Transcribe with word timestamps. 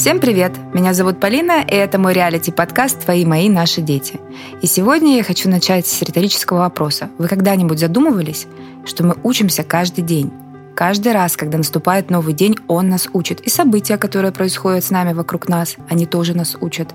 Всем 0.00 0.18
привет! 0.18 0.52
Меня 0.72 0.94
зовут 0.94 1.20
Полина, 1.20 1.60
и 1.60 1.74
это 1.74 1.98
мой 1.98 2.14
реалити-подкаст 2.14 3.00
«Твои, 3.04 3.26
мои, 3.26 3.50
наши 3.50 3.82
дети». 3.82 4.18
И 4.62 4.66
сегодня 4.66 5.18
я 5.18 5.22
хочу 5.22 5.50
начать 5.50 5.86
с 5.86 6.00
риторического 6.00 6.60
вопроса. 6.60 7.10
Вы 7.18 7.28
когда-нибудь 7.28 7.78
задумывались, 7.78 8.46
что 8.86 9.04
мы 9.04 9.14
учимся 9.22 9.62
каждый 9.62 10.00
день? 10.00 10.32
Каждый 10.74 11.12
раз, 11.12 11.36
когда 11.36 11.58
наступает 11.58 12.08
новый 12.08 12.32
день, 12.32 12.56
он 12.66 12.88
нас 12.88 13.10
учит. 13.12 13.40
И 13.42 13.50
события, 13.50 13.98
которые 13.98 14.32
происходят 14.32 14.82
с 14.82 14.90
нами 14.90 15.12
вокруг 15.12 15.50
нас, 15.50 15.76
они 15.90 16.06
тоже 16.06 16.34
нас 16.34 16.56
учат. 16.58 16.94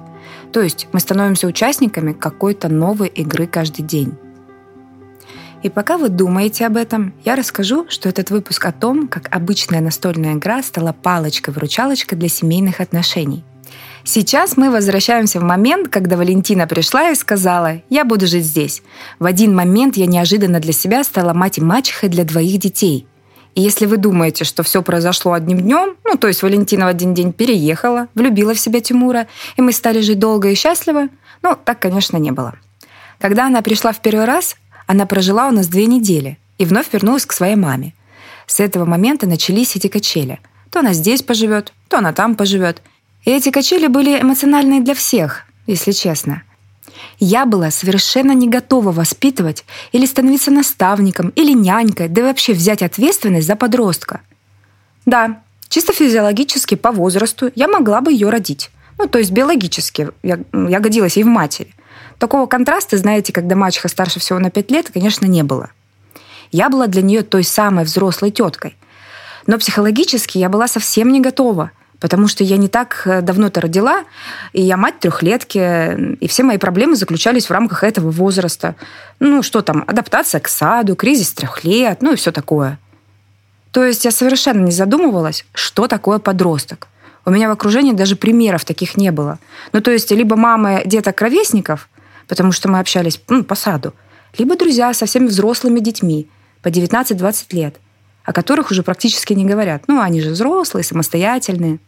То 0.52 0.62
есть 0.62 0.88
мы 0.92 1.00
становимся 1.00 1.46
участниками 1.46 2.12
какой-то 2.12 2.70
новой 2.70 3.10
игры 3.10 3.46
каждый 3.46 3.84
день. 3.84 4.16
И 5.66 5.70
пока 5.70 5.98
вы 5.98 6.10
думаете 6.10 6.68
об 6.68 6.78
этом, 6.78 7.12
я 7.24 7.36
расскажу, 7.36 7.88
что 7.90 8.08
этот 8.08 8.30
выпуск 8.30 8.64
о 8.68 8.72
том, 8.72 9.08
как 9.08 9.36
обычная 9.36 9.82
настольная 9.82 10.36
игра 10.36 10.62
стала 10.62 10.94
палочкой-выручалочкой 10.94 12.20
для 12.20 12.30
семейных 12.30 12.82
отношений. 12.82 13.44
Сейчас 14.04 14.58
мы 14.58 14.70
возвращаемся 14.70 15.40
в 15.40 15.44
момент, 15.44 15.88
когда 15.88 16.18
Валентина 16.18 16.68
пришла 16.68 17.10
и 17.10 17.16
сказала 17.16 17.82
«Я 17.90 18.06
буду 18.06 18.28
жить 18.28 18.46
здесь». 18.46 18.84
В 19.18 19.26
один 19.26 19.56
момент 19.56 19.98
я 19.98 20.06
неожиданно 20.06 20.60
для 20.60 20.72
себя 20.72 21.04
стала 21.04 21.34
мать 21.34 21.58
и 21.58 21.62
мачехой 21.62 22.10
для 22.10 22.26
двоих 22.26 22.60
детей. 22.60 23.08
И 23.56 23.62
если 23.62 23.88
вы 23.88 23.98
думаете, 23.98 24.44
что 24.44 24.62
все 24.62 24.84
произошло 24.84 25.34
одним 25.34 25.62
днем, 25.62 25.96
ну, 26.04 26.16
то 26.16 26.28
есть 26.28 26.44
Валентина 26.44 26.86
в 26.86 26.90
один 26.90 27.16
день 27.16 27.34
переехала, 27.34 28.08
влюбила 28.14 28.54
в 28.54 28.60
себя 28.60 28.82
Тимура, 28.82 29.26
и 29.58 29.64
мы 29.64 29.72
стали 29.72 30.02
жить 30.02 30.20
долго 30.20 30.50
и 30.50 30.54
счастливо, 30.54 31.08
ну, 31.42 31.58
так, 31.66 31.80
конечно, 31.80 32.18
не 32.18 32.30
было. 32.30 32.54
Когда 33.20 33.48
она 33.48 33.62
пришла 33.62 33.92
в 33.92 34.02
первый 34.02 34.26
раз, 34.26 34.56
она 34.88 35.06
прожила 35.06 35.48
у 35.48 35.52
нас 35.52 35.68
две 35.68 35.86
недели 35.88 36.38
и 36.58 36.66
вновь 36.66 36.92
вернулась 36.94 37.26
к 37.26 37.34
своей 37.34 37.56
маме. 37.56 37.94
С 38.48 38.60
этого 38.60 38.86
момента 38.86 39.28
начались 39.28 39.76
эти 39.76 39.88
качели. 39.88 40.40
То 40.70 40.80
она 40.80 40.94
здесь 40.94 41.24
поживет, 41.24 41.74
то 41.88 41.98
она 41.98 42.14
там 42.14 42.36
поживет. 42.36 42.82
И 43.24 43.32
эти 43.32 43.50
качели 43.50 43.88
были 43.88 44.22
эмоциональные 44.22 44.82
для 44.82 44.94
всех, 44.94 45.46
если 45.66 45.92
честно. 45.92 46.44
Я 47.20 47.46
была 47.46 47.72
совершенно 47.72 48.34
не 48.34 48.48
готова 48.48 48.92
воспитывать 48.92 49.66
или 49.92 50.06
становиться 50.06 50.52
наставником 50.52 51.30
или 51.30 51.54
нянькой, 51.54 52.08
да 52.08 52.22
и 52.22 52.24
вообще 52.26 52.54
взять 52.54 52.84
ответственность 52.84 53.48
за 53.48 53.56
подростка. 53.56 54.22
Да, 55.06 55.42
чисто 55.70 55.94
физиологически 55.94 56.76
по 56.76 56.92
возрасту 56.92 57.52
я 57.56 57.68
могла 57.68 58.02
бы 58.02 58.12
ее 58.12 58.30
родить. 58.30 58.70
Ну, 58.98 59.08
то 59.08 59.18
есть 59.18 59.32
биологически 59.32 60.10
я, 60.24 60.40
я 60.54 60.80
годилась 60.80 61.18
ей 61.18 61.24
в 61.24 61.28
матери– 61.28 61.74
Такого 62.20 62.46
контраста, 62.46 62.98
знаете, 62.98 63.34
когда 63.34 63.56
мачеха 63.56 63.88
старше 63.88 64.20
всего 64.20 64.40
на 64.40 64.50
5 64.50 64.72
лет, 64.72 64.92
конечно, 64.94 65.26
не 65.26 65.44
было. 65.44 65.72
Я 66.52 66.70
была 66.70 66.88
для 66.88 67.02
нее 67.02 67.24
той 67.24 67.44
самой 67.44 67.86
взрослой 67.86 68.32
теткой. 68.32 68.76
Но 69.48 69.58
психологически 69.58 70.38
я 70.38 70.50
была 70.50 70.68
совсем 70.68 71.12
не 71.12 71.22
готова, 71.22 71.72
потому 72.00 72.28
что 72.28 72.44
я 72.44 72.58
не 72.58 72.68
так 72.68 73.02
э, 73.06 73.22
давно-то 73.22 73.62
родила, 73.62 74.06
и 74.54 74.62
я 74.62 74.78
мать 74.78 75.00
трехлетки, 75.00 76.16
и 76.16 76.28
все 76.28 76.44
мои 76.44 76.58
проблемы 76.58 76.96
заключались 76.96 77.48
в 77.48 77.52
рамках 77.52 77.84
этого 77.84 78.10
возраста. 78.10 78.76
Ну, 79.20 79.44
что 79.44 79.62
там, 79.62 79.84
адаптация 79.86 80.40
к 80.40 80.48
саду, 80.48 80.96
кризис 80.96 81.34
трех 81.34 81.64
лет, 81.64 82.02
ну 82.02 82.14
и 82.14 82.16
все 82.16 82.32
такое. 82.32 82.80
То 83.72 83.84
есть 83.84 84.06
я 84.06 84.12
совершенно 84.12 84.64
не 84.64 84.72
задумывалась, 84.72 85.46
что 85.54 85.88
такое 85.88 86.20
подросток. 86.20 86.88
У 87.26 87.32
меня 87.32 87.50
в 87.50 87.52
окружении 87.52 87.92
даже 87.92 88.16
примеров 88.16 88.66
таких 88.66 88.98
не 88.98 89.12
было. 89.12 89.40
Ну, 89.74 89.82
то 89.82 89.92
есть 89.92 90.12
либо 90.12 90.36
мамы 90.36 90.84
деток-ровесников, 90.86 91.90
потому 92.28 92.52
что 92.52 92.70
мы 92.70 92.80
общались 92.80 93.20
ну, 93.28 93.44
по 93.44 93.56
саду, 93.56 93.94
либо 94.38 94.58
друзья 94.58 94.94
со 94.94 95.06
всеми 95.06 95.28
взрослыми 95.28 95.80
детьми 95.80 96.30
по 96.62 96.70
19-20 96.70 97.46
лет, 97.52 97.76
о 98.24 98.34
которых 98.34 98.72
уже 98.72 98.84
практически 98.84 99.34
не 99.34 99.46
говорят. 99.46 99.84
Ну, 99.88 100.02
они 100.02 100.22
же 100.22 100.32
взрослые, 100.32 100.84
самостоятельные. 100.84 101.80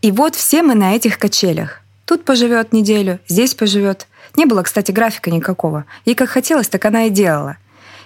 И 0.00 0.10
вот 0.10 0.34
все 0.34 0.62
мы 0.62 0.74
на 0.74 0.94
этих 0.94 1.18
качелях. 1.18 1.80
Тут 2.04 2.24
поживет 2.24 2.72
неделю, 2.72 3.20
здесь 3.28 3.54
поживет. 3.54 4.06
Не 4.36 4.46
было, 4.46 4.62
кстати, 4.62 4.92
графика 4.92 5.30
никакого. 5.30 5.84
Ей 6.04 6.14
как 6.14 6.30
хотелось, 6.30 6.68
так 6.68 6.84
она 6.84 7.04
и 7.04 7.10
делала. 7.10 7.56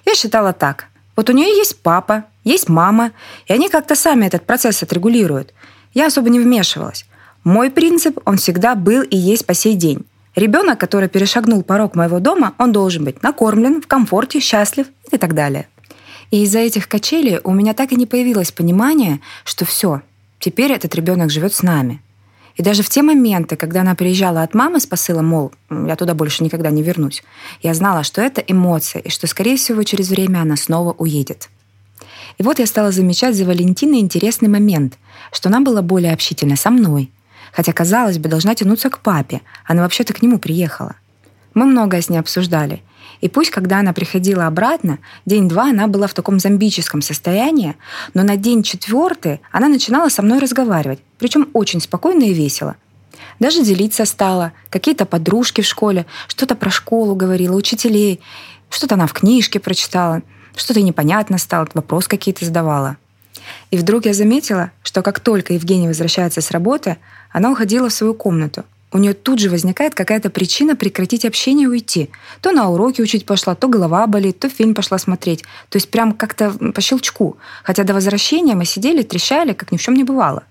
Я 0.04 0.14
считала 0.14 0.52
так. 0.52 0.86
Вот 1.14 1.30
у 1.30 1.32
нее 1.32 1.48
есть 1.56 1.80
папа, 1.82 2.24
есть 2.42 2.68
мама, 2.68 3.12
и 3.46 3.52
они 3.52 3.68
как-то 3.68 3.94
сами 3.94 4.26
этот 4.26 4.44
процесс 4.46 4.82
отрегулируют. 4.82 5.52
Я 5.94 6.06
особо 6.06 6.30
не 6.30 6.40
вмешивалась. 6.40 7.06
Мой 7.44 7.70
принцип, 7.70 8.18
он 8.24 8.38
всегда 8.38 8.74
был 8.74 9.02
и 9.02 9.16
есть 9.16 9.46
по 9.46 9.54
сей 9.54 9.74
день. 9.74 10.04
Ребенок, 10.34 10.80
который 10.80 11.08
перешагнул 11.08 11.62
порог 11.62 11.94
моего 11.94 12.18
дома, 12.18 12.54
он 12.58 12.72
должен 12.72 13.04
быть 13.04 13.22
накормлен, 13.22 13.82
в 13.82 13.86
комфорте, 13.86 14.40
счастлив 14.40 14.86
и 15.10 15.18
так 15.18 15.34
далее. 15.34 15.68
И 16.30 16.44
из-за 16.44 16.60
этих 16.60 16.88
качелей 16.88 17.40
у 17.44 17.52
меня 17.52 17.74
так 17.74 17.92
и 17.92 17.96
не 17.96 18.06
появилось 18.06 18.52
понимания, 18.52 19.20
что 19.44 19.66
все, 19.66 20.00
теперь 20.38 20.72
этот 20.72 20.94
ребенок 20.94 21.30
живет 21.30 21.52
с 21.52 21.62
нами. 21.62 22.00
И 22.56 22.62
даже 22.62 22.82
в 22.82 22.88
те 22.88 23.02
моменты, 23.02 23.56
когда 23.56 23.82
она 23.82 23.94
приезжала 23.94 24.42
от 24.42 24.54
мамы 24.54 24.80
с 24.80 24.86
посылом, 24.86 25.26
мол, 25.26 25.52
я 25.70 25.96
туда 25.96 26.14
больше 26.14 26.44
никогда 26.44 26.70
не 26.70 26.82
вернусь, 26.82 27.22
я 27.62 27.74
знала, 27.74 28.02
что 28.02 28.22
это 28.22 28.40
эмоция, 28.40 29.00
и 29.02 29.10
что, 29.10 29.26
скорее 29.26 29.56
всего, 29.56 29.82
через 29.82 30.08
время 30.08 30.40
она 30.40 30.56
снова 30.56 30.92
уедет. 30.92 31.50
И 32.38 32.42
вот 32.42 32.58
я 32.58 32.66
стала 32.66 32.90
замечать 32.90 33.36
за 33.36 33.44
Валентиной 33.44 34.00
интересный 34.00 34.48
момент, 34.48 34.98
что 35.30 35.50
она 35.50 35.60
была 35.60 35.82
более 35.82 36.14
общительна 36.14 36.56
со 36.56 36.70
мной– 36.70 37.10
хотя, 37.52 37.72
казалось 37.72 38.18
бы, 38.18 38.28
должна 38.28 38.54
тянуться 38.54 38.90
к 38.90 38.98
папе. 38.98 39.42
Она 39.64 39.82
вообще-то 39.82 40.12
к 40.12 40.22
нему 40.22 40.38
приехала. 40.38 40.96
Мы 41.54 41.66
многое 41.66 42.00
с 42.00 42.08
ней 42.08 42.18
обсуждали. 42.18 42.82
И 43.20 43.28
пусть, 43.28 43.50
когда 43.50 43.78
она 43.78 43.92
приходила 43.92 44.46
обратно, 44.46 44.98
день-два 45.26 45.70
она 45.70 45.86
была 45.86 46.08
в 46.08 46.14
таком 46.14 46.40
зомбическом 46.40 47.02
состоянии, 47.02 47.76
но 48.14 48.24
на 48.24 48.36
день 48.36 48.62
четвертый 48.62 49.40
она 49.52 49.68
начинала 49.68 50.08
со 50.08 50.22
мной 50.22 50.40
разговаривать, 50.40 50.98
причем 51.18 51.48
очень 51.52 51.80
спокойно 51.80 52.24
и 52.24 52.34
весело. 52.34 52.74
Даже 53.38 53.62
делиться 53.62 54.04
стала, 54.06 54.52
какие-то 54.70 55.06
подружки 55.06 55.60
в 55.60 55.66
школе, 55.66 56.06
что-то 56.26 56.56
про 56.56 56.70
школу 56.70 57.14
говорила, 57.14 57.54
учителей, 57.54 58.20
что-то 58.70 58.96
она 58.96 59.06
в 59.06 59.12
книжке 59.12 59.60
прочитала, 59.60 60.22
что-то 60.56 60.82
непонятно 60.82 61.38
стало, 61.38 61.68
вопрос 61.74 62.08
какие-то 62.08 62.44
задавала. 62.44 62.96
И 63.70 63.76
вдруг 63.76 64.06
я 64.06 64.14
заметила, 64.14 64.70
что 64.82 65.02
как 65.02 65.20
только 65.20 65.54
Евгения 65.54 65.88
возвращается 65.88 66.40
с 66.40 66.50
работы, 66.50 66.96
она 67.30 67.50
уходила 67.50 67.88
в 67.88 67.92
свою 67.92 68.14
комнату. 68.14 68.64
У 68.92 68.98
нее 68.98 69.14
тут 69.14 69.38
же 69.38 69.48
возникает 69.48 69.94
какая-то 69.94 70.28
причина 70.28 70.76
прекратить 70.76 71.24
общение 71.24 71.64
и 71.64 71.68
уйти. 71.68 72.10
То 72.42 72.52
на 72.52 72.68
уроки 72.68 73.00
учить 73.00 73.24
пошла, 73.24 73.54
то 73.54 73.68
голова 73.68 74.06
болит, 74.06 74.38
то 74.38 74.50
фильм 74.50 74.74
пошла 74.74 74.98
смотреть. 74.98 75.42
То 75.70 75.76
есть 75.76 75.90
прям 75.90 76.12
как-то 76.12 76.50
по 76.50 76.80
щелчку. 76.82 77.38
Хотя 77.64 77.84
до 77.84 77.94
возвращения 77.94 78.54
мы 78.54 78.66
сидели, 78.66 79.02
трещали, 79.02 79.54
как 79.54 79.72
ни 79.72 79.78
в 79.78 79.82
чем 79.82 79.94
не 79.94 80.04
бывало. 80.04 80.42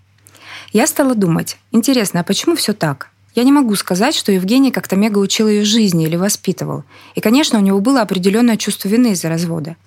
Я 0.73 0.88
стала 0.88 1.13
думать, 1.13 1.58
интересно, 1.72 2.22
а 2.22 2.23
почему 2.23 2.56
все 2.56 2.73
так? 2.73 3.09
Я 3.35 3.44
не 3.44 3.52
могу 3.52 3.75
сказать, 3.75 4.16
что 4.16 4.31
Евгений 4.31 4.72
как-то 4.72 4.96
мега 4.96 5.19
учил 5.19 5.47
ее 5.47 5.63
жизни 5.63 6.06
или 6.06 6.16
воспитывал. 6.16 6.84
И, 7.16 7.22
конечно, 7.22 7.59
у 7.59 7.62
него 7.62 7.79
было 7.79 8.02
определенное 8.02 8.58
чувство 8.58 8.90
вины 8.90 9.12
из-за 9.12 9.29
развода. 9.29 9.78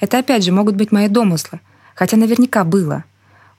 Это, 0.00 0.18
опять 0.18 0.44
же, 0.44 0.52
могут 0.52 0.74
быть 0.74 0.90
мои 0.92 1.08
домыслы. 1.08 1.60
Хотя 1.94 2.16
наверняка 2.16 2.64
было. 2.64 3.04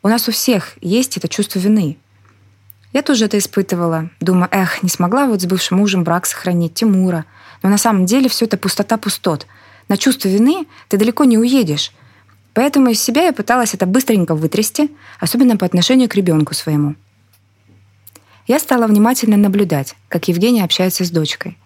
У 0.02 0.08
нас 0.08 0.28
у 0.28 0.32
всех 0.32 0.74
есть 0.82 1.18
это 1.18 1.28
чувство 1.28 1.60
вины. 1.60 1.98
Я 2.92 3.02
тоже 3.02 3.26
это 3.26 3.38
испытывала. 3.38 4.10
Думаю, 4.20 4.50
эх, 4.52 4.84
не 4.84 4.90
смогла 4.90 5.26
вот 5.26 5.42
с 5.42 5.46
бывшим 5.46 5.78
мужем 5.78 6.04
брак 6.04 6.26
сохранить, 6.26 6.76
Тимура. 6.76 7.26
Но 7.62 7.70
на 7.70 7.78
самом 7.78 8.06
деле 8.06 8.30
все 8.30 8.46
это 8.46 8.58
пустота 8.58 8.98
пустот. 8.98 9.48
На 9.88 9.98
чувство 9.98 10.28
вины 10.28 10.68
ты 10.90 10.98
далеко 10.98 11.24
не 11.24 11.38
уедешь. 11.38 11.92
Поэтому 12.54 12.90
из 12.90 13.02
себя 13.02 13.24
я 13.24 13.34
пыталась 13.34 13.74
это 13.74 13.86
быстренько 13.86 14.36
вытрясти, 14.36 14.92
особенно 15.20 15.58
по 15.58 15.66
отношению 15.66 16.08
к 16.08 16.16
ребенку 16.16 16.54
своему. 16.54 16.96
Я 18.46 18.60
стала 18.60 18.88
внимательно 18.88 19.38
наблюдать, 19.38 19.96
как 20.10 20.28
Евгения 20.28 20.64
общается 20.64 21.06
с 21.06 21.10
дочкой. 21.10 21.58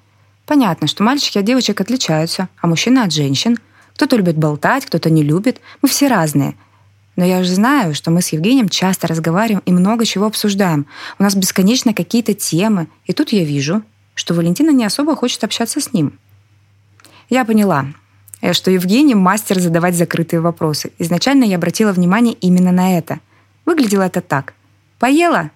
Понятно, 0.45 0.87
что 0.87 1.03
мальчики 1.03 1.37
от 1.37 1.45
девочек 1.45 1.81
отличаются, 1.81 2.47
а 2.61 2.67
мужчины 2.67 2.99
от 2.99 3.11
женщин. 3.11 3.57
Кто-то 3.97 4.15
любит 4.15 4.37
болтать, 4.37 4.85
кто-то 4.85 5.09
не 5.09 5.23
любит. 5.23 5.59
Мы 5.81 5.89
все 5.89 6.07
разные— 6.07 6.55
но 7.17 7.25
я 7.25 7.39
уже 7.39 7.55
знаю, 7.55 7.95
что 7.95 8.11
мы 8.11 8.21
с 8.21 8.29
Евгением 8.29 8.69
часто 8.69 9.07
разговариваем 9.07 9.63
и 9.65 9.71
много 9.71 10.05
чего 10.05 10.27
обсуждаем. 10.27 10.85
У 11.17 11.23
нас 11.23 11.35
бесконечно 11.35 11.93
какие-то 11.93 12.35
темы. 12.35 12.87
И 13.05 13.13
тут 13.13 13.29
я 13.29 13.43
вижу, 13.43 13.81
что 14.13 14.35
Валентина 14.35 14.69
не 14.69 14.85
особо 14.85 15.15
хочет 15.15 15.43
общаться 15.43 15.81
с 15.81 15.93
ним. 15.93 16.19
Я 17.27 17.43
поняла, 17.43 17.87
э, 18.41 18.53
что 18.53 18.69
Евгений 18.69 19.15
мастер 19.15 19.59
задавать 19.59 19.95
закрытые 19.95 20.41
вопросы. 20.41 20.91
Изначально 20.99 21.43
я 21.43 21.55
обратила 21.55 21.91
внимание 21.91 22.35
именно 22.35 22.71
на 22.71 22.95
это. 22.95 23.19
Выглядело 23.65 24.03
это 24.03 24.21
так. 24.21 24.53
«Поела?» 24.99 25.49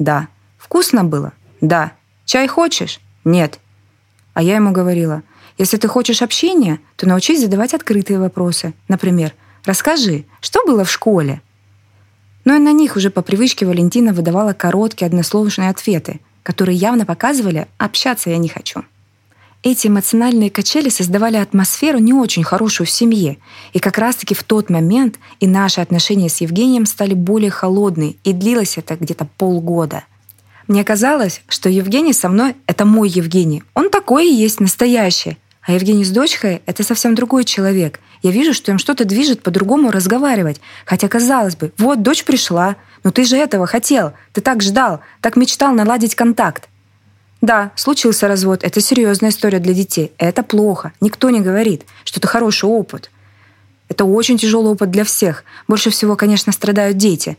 «Да». 0.00 0.26
«Вкусно 0.58 1.04
было?» 1.04 1.32
«Да». 1.60 1.92
«Чай 2.24 2.48
хочешь?» 2.48 3.00
«Нет». 3.24 3.60
А 4.34 4.42
я 4.42 4.56
ему 4.56 4.72
говорила, 4.72 5.22
если 5.58 5.76
ты 5.76 5.88
хочешь 5.88 6.22
общения, 6.22 6.80
то 6.96 7.06
научись 7.06 7.40
задавать 7.40 7.74
открытые 7.74 8.18
вопросы. 8.18 8.74
Например, 8.88 9.32
Расскажи, 9.66 10.26
что 10.40 10.64
было 10.64 10.84
в 10.84 10.90
школе?» 10.90 11.42
Но 12.44 12.54
и 12.54 12.60
на 12.60 12.72
них 12.72 12.94
уже 12.94 13.10
по 13.10 13.22
привычке 13.22 13.66
Валентина 13.66 14.12
выдавала 14.12 14.52
короткие 14.52 15.06
односложные 15.06 15.70
ответы, 15.70 16.20
которые 16.44 16.76
явно 16.76 17.04
показывали 17.04 17.66
«общаться 17.76 18.30
я 18.30 18.38
не 18.38 18.48
хочу». 18.48 18.84
эти 19.64 19.88
эмоциональные 19.88 20.50
качели 20.50 20.88
создавали 20.88 21.38
атмосферу 21.38 21.98
не 21.98 22.12
очень 22.12 22.44
хорошую 22.44 22.86
в 22.86 22.90
семье. 22.90 23.38
И 23.72 23.80
как 23.80 23.98
раз-таки 23.98 24.32
в 24.36 24.44
тот 24.44 24.70
момент 24.70 25.18
и 25.40 25.48
наши 25.48 25.80
отношения 25.80 26.28
с 26.28 26.40
Евгением 26.40 26.86
стали 26.86 27.14
более 27.14 27.50
холодные, 27.50 28.14
и 28.22 28.32
длилось 28.32 28.78
это 28.78 28.94
где-то 28.94 29.26
полгода. 29.36 30.04
Мне 30.68 30.84
казалось, 30.84 31.42
что 31.48 31.68
Евгений 31.68 32.12
со 32.12 32.28
мной— 32.28 32.54
это 32.68 32.84
мой 32.84 33.08
Евгений. 33.08 33.64
Он 33.74 33.90
такой 33.90 34.28
и 34.28 34.34
есть, 34.34 34.60
настоящий. 34.60 35.36
А 35.66 35.72
Евгений 35.72 36.04
с 36.04 36.10
дочкой— 36.10 36.62
это 36.66 36.84
совсем 36.84 37.16
другой 37.16 37.44
человек. 37.44 37.98
Я 38.22 38.30
вижу, 38.30 38.54
что 38.54 38.70
им 38.70 38.78
что-то 38.78 39.04
движет 39.04 39.42
по-другому 39.42 39.90
разговаривать. 39.90 40.60
Хотя, 40.84 41.08
казалось 41.08 41.56
бы, 41.56 41.72
вот 41.76 42.02
дочь 42.02 42.24
пришла, 42.24 42.76
но 43.02 43.10
ты 43.10 43.24
же 43.24 43.36
этого 43.36 43.66
хотел, 43.66 44.12
ты 44.32 44.40
так 44.40 44.62
ждал, 44.62 45.00
так 45.20 45.34
мечтал 45.34 45.74
наладить 45.74 46.14
контакт. 46.14 46.68
Да, 47.42 47.72
случился 47.74 48.28
развод. 48.28 48.62
Это 48.62 48.80
серьезная 48.80 49.30
история 49.30 49.58
для 49.58 49.74
детей. 49.74 50.12
Это 50.18 50.44
плохо. 50.44 50.92
Никто 51.00 51.30
не 51.30 51.40
говорит, 51.40 51.84
что 52.04 52.20
это 52.20 52.28
хороший 52.28 52.68
опыт. 52.68 53.10
Это 53.88 54.04
очень 54.04 54.38
тяжелый 54.38 54.72
опыт 54.72 54.92
для 54.92 55.04
всех. 55.04 55.44
Больше 55.66 55.90
всего, 55.90 56.14
конечно, 56.14 56.52
страдают 56.52 56.96
дети. 56.96 57.36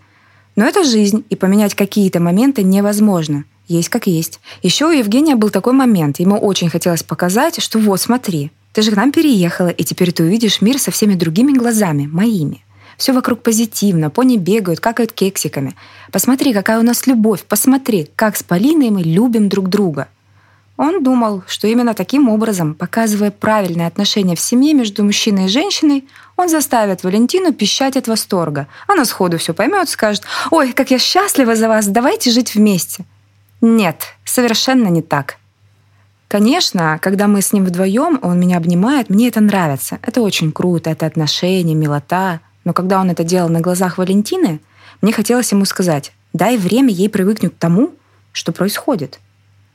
Но 0.58 0.66
это 0.66 0.84
жизнь, 0.84 1.26
и 1.30 1.36
поменять 1.36 1.76
какие-то 1.76 2.20
моменты 2.20 2.62
невозможно. 2.64 3.46
Есть 3.68 3.90
как 3.90 4.08
есть. 4.08 4.40
Еще 4.62 4.86
у 4.86 4.92
Евгения 4.92 5.36
был 5.36 5.50
такой 5.50 5.74
момент. 5.74 6.20
Ему 6.20 6.38
очень 6.38 6.70
хотелось 6.70 7.04
показать, 7.04 7.62
что 7.62 7.80
вот, 7.80 8.00
смотри, 8.00 8.52
ты 8.74 8.82
же 8.82 8.92
к 8.92 8.96
нам 8.96 9.12
переехала, 9.12 9.70
и 9.70 9.84
теперь 9.84 10.12
ты 10.12 10.24
увидишь 10.24 10.62
мир 10.62 10.80
со 10.80 10.92
всеми 10.92 11.16
другими 11.16 11.52
глазами, 11.52 12.08
моими. 12.08 12.64
Все 12.98 13.12
вокруг 13.14 13.44
позитивно, 13.44 14.10
пони 14.10 14.38
бегают, 14.38 14.80
какают 14.80 15.12
кексиками. 15.12 15.76
Посмотри, 16.12 16.54
какая 16.54 16.80
у 16.80 16.84
нас 16.84 17.06
любовь, 17.08 17.44
посмотри, 17.44 18.10
как 18.16 18.38
с 18.38 18.44
Полиной 18.44 18.90
мы 18.90 19.02
любим 19.02 19.50
друг 19.50 19.70
друга. 19.70 20.08
Он 20.78 21.04
думал, 21.04 21.44
что 21.48 21.68
именно 21.68 21.94
таким 21.94 22.30
образом, 22.30 22.76
показывая 22.76 23.32
правильное 23.32 23.88
отношение 23.88 24.36
в 24.36 24.40
семье 24.40 24.74
между 24.74 25.04
мужчиной 25.04 25.46
и 25.46 25.50
женщиной, 25.50 26.08
он 26.36 26.50
заставит 26.50 27.04
Валентину 27.04 27.52
пищать 27.52 27.98
от 27.98 28.08
восторга. 28.08 28.68
Она 28.88 29.06
сходу 29.06 29.38
все 29.40 29.54
поймет, 29.54 29.90
скажет 29.90 30.24
«Ой, 30.52 30.74
как 30.74 30.92
я 30.92 31.00
счастлива 31.00 31.56
за 31.56 31.68
вас, 31.68 31.88
давайте 31.88 32.30
жить 32.30 32.54
вместе». 32.54 33.06
Нет, 33.62 34.16
совершенно 34.24 34.88
не 34.88 35.02
так. 35.02 35.38
Конечно, 36.28 37.00
когда 37.02 37.28
мы 37.28 37.42
с 37.42 37.54
ним 37.54 37.66
вдвоем, 37.66 38.20
он 38.22 38.40
меня 38.40 38.58
обнимает, 38.58 39.10
мне 39.10 39.30
это 39.30 39.40
нравится. 39.40 39.98
Это 40.02 40.22
очень 40.22 40.52
круто, 40.52 40.90
это 40.90 41.06
отношения, 41.06 41.74
милота. 41.74 42.42
Но 42.66 42.74
когда 42.74 43.00
он 43.00 43.10
это 43.10 43.24
делал 43.24 43.50
на 43.50 43.62
глазах 43.62 43.98
Валентины, 43.98 44.60
мне 45.02 45.14
хотелось 45.14 45.52
ему 45.52 45.64
сказать, 45.66 46.12
дай 46.34 46.58
время 46.58 46.92
ей 46.92 47.10
привыкнуть 47.10 47.54
к 47.56 47.58
тому, 47.58 47.94
что 48.34 48.52
происходит. 48.52 49.20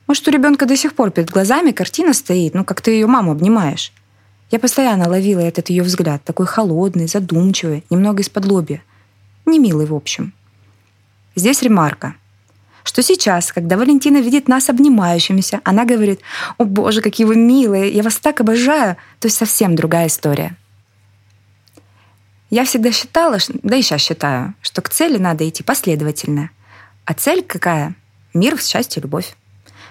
Может, 0.06 0.28
у 0.28 0.30
ребенка 0.30 0.66
до 0.66 0.76
сих 0.76 0.94
пор 0.94 1.10
перед 1.10 1.30
глазами 1.30 1.70
картина 1.70 2.12
стоит, 2.12 2.54
ну, 2.54 2.64
как 2.64 2.82
ты 2.82 2.90
ее 2.90 3.06
маму 3.06 3.32
обнимаешь. 3.32 3.92
Я 4.50 4.58
постоянно 4.58 5.08
ловила 5.08 5.40
этот 5.40 5.70
ее 5.70 5.82
взгляд, 5.82 6.22
такой 6.24 6.46
холодный, 6.46 7.08
задумчивый, 7.08 7.84
немного 7.88 8.20
из-под 8.20 8.44
лобья. 8.44 8.82
Не 9.46 9.58
милый, 9.58 9.86
в 9.86 9.94
общем. 9.94 10.34
Здесь 11.34 11.62
ремарка, 11.62 12.16
что 12.84 13.02
сейчас, 13.02 13.52
когда 13.52 13.76
Валентина 13.76 14.18
видит 14.18 14.48
нас 14.48 14.68
обнимающимися, 14.68 15.60
она 15.64 15.84
говорит, 15.84 16.20
«О 16.58 16.64
боже, 16.64 17.00
какие 17.00 17.26
вы 17.26 17.36
милые, 17.36 17.90
я 17.90 18.02
вас 18.02 18.16
так 18.16 18.40
обожаю», 18.40 18.96
то 19.20 19.26
есть 19.26 19.36
совсем 19.36 19.74
другая 19.74 20.06
история. 20.06 20.56
Я 22.50 22.64
всегда 22.64 22.92
считала, 22.92 23.38
да 23.62 23.76
и 23.76 23.82
сейчас 23.82 24.02
считаю, 24.02 24.54
что 24.60 24.82
к 24.82 24.90
цели 24.90 25.16
надо 25.16 25.48
идти 25.48 25.62
последовательно. 25.62 26.50
А 27.04 27.14
цель 27.14 27.42
какая? 27.42 27.94
Мир, 28.34 28.60
счастье, 28.60 29.00
любовь. 29.02 29.34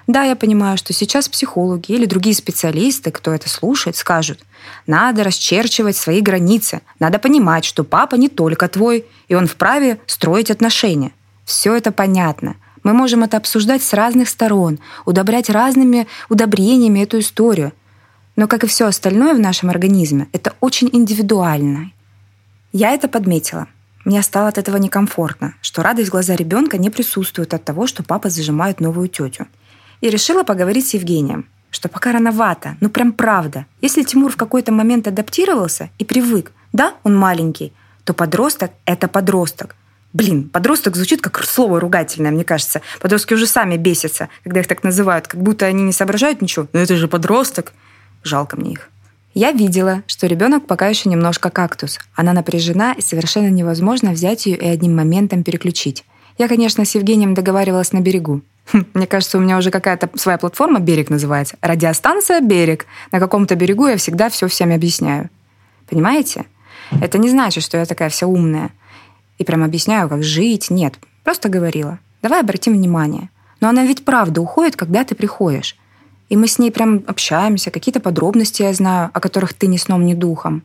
Да, 0.08 0.24
я 0.24 0.36
понимаю, 0.36 0.78
что 0.78 0.94
сейчас 0.94 1.30
психологи 1.30 1.92
или 1.92 2.06
другие 2.06 2.36
специалисты, 2.36 3.12
кто 3.12 3.34
это 3.34 3.50
слушает, 3.50 3.96
скажут, 3.96 4.42
надо 4.88 5.24
расчерчивать 5.24 5.96
свои 5.96 6.22
границы, 6.22 6.82
надо 7.00 7.20
понимать, 7.20 7.66
что 7.66 7.84
папа 7.84 8.16
не 8.16 8.30
только 8.30 8.68
твой, 8.68 9.06
и 9.28 9.36
он 9.36 9.48
вправе 9.48 10.00
строить 10.06 10.52
отношения. 10.52 11.14
Все 11.46 11.76
это 11.76 11.92
понятно. 11.92 12.56
Мы 12.84 12.94
можем 12.94 13.24
это 13.24 13.38
обсуждать 13.38 13.84
с 13.84 13.94
разных 13.94 14.30
сторон, 14.30 14.80
удобрять 15.06 15.50
разными 15.50 16.08
удобрениями 16.30 17.00
эту 17.00 17.20
историю. 17.20 17.74
Но, 18.36 18.48
как 18.48 18.64
и 18.64 18.68
все 18.68 18.86
остальное 18.86 19.34
в 19.34 19.40
нашем 19.40 19.70
организме, 19.70 20.28
это 20.32 20.54
очень 20.62 20.90
индивидуально. 20.92 21.92
Я 22.74 22.92
это 22.92 23.08
подметила. 23.08 23.68
Мне 24.04 24.24
стало 24.24 24.48
от 24.48 24.58
этого 24.58 24.78
некомфортно, 24.78 25.54
что 25.62 25.84
радость 25.84 26.10
в 26.10 26.12
глаза 26.12 26.36
ребенка 26.36 26.78
не 26.78 26.90
присутствует 26.90 27.54
от 27.54 27.64
того, 27.64 27.86
что 27.86 28.04
папа 28.04 28.30
зажимает 28.30 28.80
новую 28.80 29.10
тетю. 29.10 29.48
И 30.00 30.10
решила 30.10 30.44
поговорить 30.44 30.88
с 30.88 30.94
Евгением, 30.96 31.46
что 31.70 31.88
пока 31.88 32.12
рановато, 32.12 32.78
ну 32.80 32.90
прям 32.90 33.14
правда. 33.14 33.68
Если 33.82 34.02
Тимур 34.02 34.32
в 34.32 34.38
какой-то 34.38 34.72
момент 34.72 35.08
адаптировался 35.08 35.92
и 36.00 36.06
привык, 36.06 36.52
да, 36.74 36.96
он 37.04 37.16
маленький, 37.16 37.74
то 38.04 38.14
подросток— 38.14 38.72
это 38.86 39.08
подросток. 39.08 39.76
Блин, 40.14 40.50
подросток 40.50 40.96
звучит 40.96 41.22
как 41.22 41.44
слово 41.44 41.80
ругательное, 41.80 42.32
мне 42.32 42.44
кажется. 42.44 42.82
Подростки 43.00 43.34
уже 43.34 43.48
сами 43.48 43.78
бесятся, 43.78 44.30
когда 44.44 44.60
их 44.60 44.68
так 44.68 44.84
называют, 44.84 45.28
как 45.28 45.42
будто 45.42 45.66
они 45.66 45.84
не 45.84 45.94
соображают 45.94 46.42
ничего. 46.42 46.68
Но 46.74 46.80
это 46.80 46.96
же 46.98 47.08
подросток. 47.08 47.74
Жалко 48.24 48.58
мне 48.58 48.74
их. 48.74 48.90
Я 49.34 49.54
видела, 49.54 50.04
что 50.08 50.28
ребенок 50.28 50.68
пока 50.68 50.90
еще 50.90 51.08
немножко 51.08 51.50
кактус. 51.50 52.00
Она 52.16 52.34
напряжена, 52.34 52.94
и 52.94 53.02
совершенно 53.02 53.48
невозможно 53.48 54.12
взять 54.12 54.46
ее 54.46 54.58
и 54.58 54.68
одним 54.68 54.96
моментом 54.96 55.44
переключить. 55.44 56.04
Я, 56.38 56.50
конечно, 56.50 56.84
с 56.84 56.96
Евгением 56.96 57.34
договаривалась 57.34 57.94
на 57.94 58.02
берегу. 58.02 58.42
Хм, 58.74 58.86
мне 58.94 59.08
кажется, 59.08 59.38
у 59.38 59.42
меня 59.42 59.58
уже 59.58 59.72
какая-то 59.72 60.10
своя 60.16 60.38
платформа 60.38 60.80
«Берег» 60.80 61.10
называется. 61.10 61.58
Радиостанция 61.62 62.42
«Берег». 62.42 62.86
На 63.12 63.20
каком-то 63.20 63.56
берегу 63.56 63.88
я 63.88 63.98
всегда 63.98 64.30
все 64.30 64.48
всем 64.48 64.74
объясняю. 64.74 65.30
Понимаете? 65.90 66.46
Это 67.02 67.18
не 67.18 67.30
значит, 67.30 67.64
что 67.64 67.78
я 67.78 67.86
такая 67.86 68.10
вся 68.10 68.28
умная. 68.28 68.72
И 69.42 69.44
прям 69.44 69.64
объясняю, 69.64 70.08
как 70.08 70.22
жить. 70.22 70.70
Нет, 70.70 71.00
просто 71.24 71.50
говорила. 71.50 71.98
Давай 72.22 72.42
обратим 72.42 72.74
внимание. 72.74 73.32
Но 73.60 73.70
она 73.70 73.84
ведь 73.84 74.06
правда 74.06 74.40
уходит, 74.40 74.76
когда 74.76 75.04
ты 75.04 75.16
приходишь. 75.16 75.76
И 76.30 76.38
мы 76.38 76.48
с 76.48 76.60
ней 76.60 76.72
прям 76.72 77.04
общаемся, 77.08 77.72
какие-то 77.72 78.00
подробности 78.00 78.62
я 78.62 78.72
знаю, 78.72 79.10
о 79.12 79.20
которых 79.20 79.56
ты 79.56 79.66
ни 79.66 79.78
сном, 79.78 80.06
ни 80.06 80.14
духом. 80.14 80.62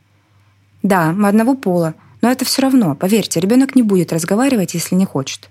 Да, 0.83 1.11
мы 1.11 1.27
одного 1.27 1.55
пола, 1.55 1.95
но 2.21 2.29
это 2.29 2.45
все 2.45 2.61
равно, 2.61 2.93
поверьте, 2.93 3.39
ребенок 3.39 3.73
не 3.73 3.81
будет 3.81 4.13
разговаривать, 4.13 4.75
если 4.75 4.93
не 4.93 5.05
хочет. 5.05 5.49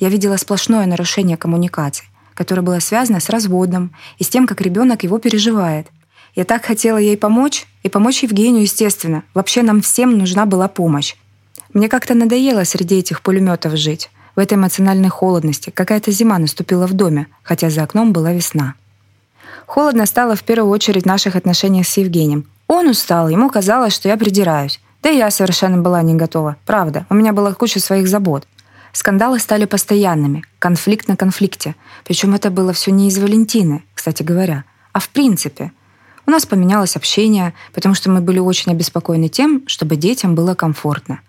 Я 0.00 0.08
видела 0.08 0.38
сплошное 0.38 0.86
нарушение 0.86 1.36
коммуникации, 1.36 2.06
которое 2.32 2.62
было 2.62 2.78
связано 2.78 3.20
с 3.20 3.28
разводом 3.28 3.94
и 4.16 4.24
с 4.24 4.28
тем, 4.30 4.46
как 4.46 4.62
ребенок 4.62 5.02
его 5.02 5.18
переживает. 5.18 5.88
Я 6.34 6.46
так 6.46 6.64
хотела 6.64 6.96
ей 6.96 7.18
помочь, 7.18 7.66
и 7.82 7.90
помочь 7.90 8.22
Евгению, 8.22 8.62
естественно. 8.62 9.22
Вообще 9.34 9.60
нам 9.62 9.82
всем 9.82 10.16
нужна 10.16 10.46
была 10.46 10.68
помощь. 10.68 11.14
Мне 11.72 11.88
как-то 11.88 12.14
надоело 12.14 12.64
среди 12.64 12.98
этих 12.98 13.22
пулеметов 13.22 13.76
жить, 13.76 14.10
в 14.36 14.38
этой 14.38 14.54
эмоциональной 14.54 15.08
холодности. 15.08 15.70
Какая-то 15.70 16.10
зима 16.10 16.38
наступила 16.38 16.86
в 16.86 16.92
доме, 16.92 17.28
хотя 17.42 17.70
за 17.70 17.82
окном 17.82 18.12
была 18.12 18.32
весна. 18.32 18.74
Холодно 19.66 20.04
стало 20.06 20.36
в 20.36 20.44
первую 20.44 20.70
очередь 20.70 21.04
в 21.04 21.06
наших 21.06 21.34
отношениях 21.36 21.86
с 21.86 21.96
Евгением. 21.96 22.46
Он 22.66 22.88
устал, 22.88 23.28
ему 23.28 23.48
казалось, 23.48 23.94
что 23.94 24.08
я 24.08 24.16
придираюсь. 24.16 24.80
Да 25.02 25.10
и 25.10 25.16
я 25.16 25.30
совершенно 25.30 25.78
была 25.78 26.02
не 26.02 26.14
готова. 26.14 26.56
Правда, 26.66 27.06
у 27.10 27.14
меня 27.14 27.32
была 27.32 27.54
куча 27.54 27.80
своих 27.80 28.06
забот. 28.06 28.46
Скандалы 28.92 29.38
стали 29.38 29.64
постоянными, 29.64 30.44
конфликт 30.58 31.08
на 31.08 31.16
конфликте. 31.16 31.74
Причем 32.04 32.34
это 32.34 32.50
было 32.50 32.74
все 32.74 32.90
не 32.90 33.08
из 33.08 33.18
Валентины, 33.18 33.82
кстати 33.94 34.22
говоря, 34.22 34.64
а 34.92 35.00
в 35.00 35.08
принципе. 35.08 35.72
У 36.26 36.30
нас 36.30 36.44
поменялось 36.46 36.94
общение, 36.94 37.54
потому 37.72 37.94
что 37.94 38.10
мы 38.10 38.20
были 38.20 38.38
очень 38.38 38.70
обеспокоены 38.72 39.28
тем, 39.28 39.62
чтобы 39.66 39.96
детям 39.96 40.34
было 40.34 40.54
комфортно. 40.54 41.20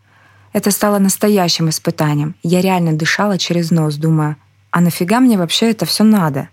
Это 0.53 0.71
стало 0.71 0.99
настоящим 0.99 1.69
испытанием. 1.69 2.35
Я 2.43 2.61
реально 2.61 2.93
дышала 2.93 3.37
через 3.37 3.71
нос, 3.71 3.95
думая, 3.95 4.37
а 4.69 4.81
нафига 4.81 5.19
мне 5.19 5.37
вообще 5.37 5.71
это 5.71 5.85
все 5.85 6.03
надо? 6.03 6.49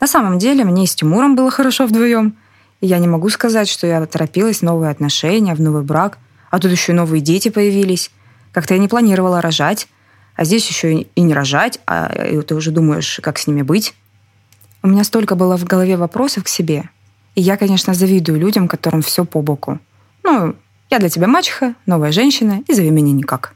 На 0.00 0.06
самом 0.06 0.38
деле, 0.38 0.64
мне 0.64 0.84
и 0.84 0.86
с 0.86 0.94
Тимуром 0.94 1.34
было 1.34 1.50
хорошо 1.50 1.86
вдвоем. 1.86 2.36
И 2.82 2.86
я 2.86 2.98
не 2.98 3.08
могу 3.08 3.30
сказать, 3.30 3.68
что 3.68 3.86
я 3.86 4.04
торопилась 4.04 4.58
в 4.58 4.62
новые 4.62 4.90
отношения, 4.90 5.54
в 5.54 5.60
новый 5.60 5.82
брак. 5.82 6.18
А 6.50 6.58
тут 6.58 6.70
еще 6.70 6.92
и 6.92 6.94
новые 6.94 7.22
дети 7.22 7.48
появились. 7.48 8.10
Как-то 8.52 8.74
я 8.74 8.80
не 8.80 8.88
планировала 8.88 9.40
рожать. 9.40 9.88
А 10.34 10.44
здесь 10.44 10.68
еще 10.68 11.00
и 11.00 11.20
не 11.22 11.32
рожать, 11.32 11.80
а 11.86 12.08
ты 12.46 12.54
уже 12.54 12.70
думаешь, 12.70 13.20
как 13.22 13.38
с 13.38 13.46
ними 13.46 13.62
быть. 13.62 13.94
У 14.82 14.88
меня 14.88 15.02
столько 15.02 15.34
было 15.34 15.56
в 15.56 15.64
голове 15.64 15.96
вопросов 15.96 16.44
к 16.44 16.48
себе. 16.48 16.90
И 17.34 17.40
я, 17.40 17.56
конечно, 17.56 17.94
завидую 17.94 18.38
людям, 18.38 18.68
которым 18.68 19.00
все 19.00 19.24
по 19.24 19.40
боку. 19.40 19.78
Ну, 20.22 20.54
я 20.90 20.98
для 20.98 21.08
тебя 21.08 21.26
мачеха, 21.26 21.74
новая 21.86 22.12
женщина, 22.12 22.62
и 22.66 22.72
зови 22.72 22.90
меня 22.90 23.12
никак. 23.12 23.54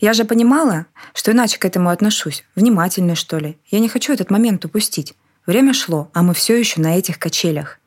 Я 0.00 0.12
же 0.12 0.24
понимала, 0.24 0.86
что 1.14 1.32
иначе 1.32 1.58
к 1.58 1.64
этому 1.64 1.88
отношусь. 1.88 2.44
Внимательно, 2.56 3.14
что 3.14 3.38
ли. 3.38 3.56
Я 3.70 3.78
не 3.78 3.88
хочу 3.88 4.12
этот 4.12 4.30
момент 4.30 4.64
упустить. 4.64 5.14
Время 5.46 5.72
шло, 5.72 6.10
а 6.12 6.22
мы 6.22 6.34
все 6.34 6.58
еще 6.58 6.80
на 6.80 6.98
этих 6.98 7.18
качелях. 7.18 7.78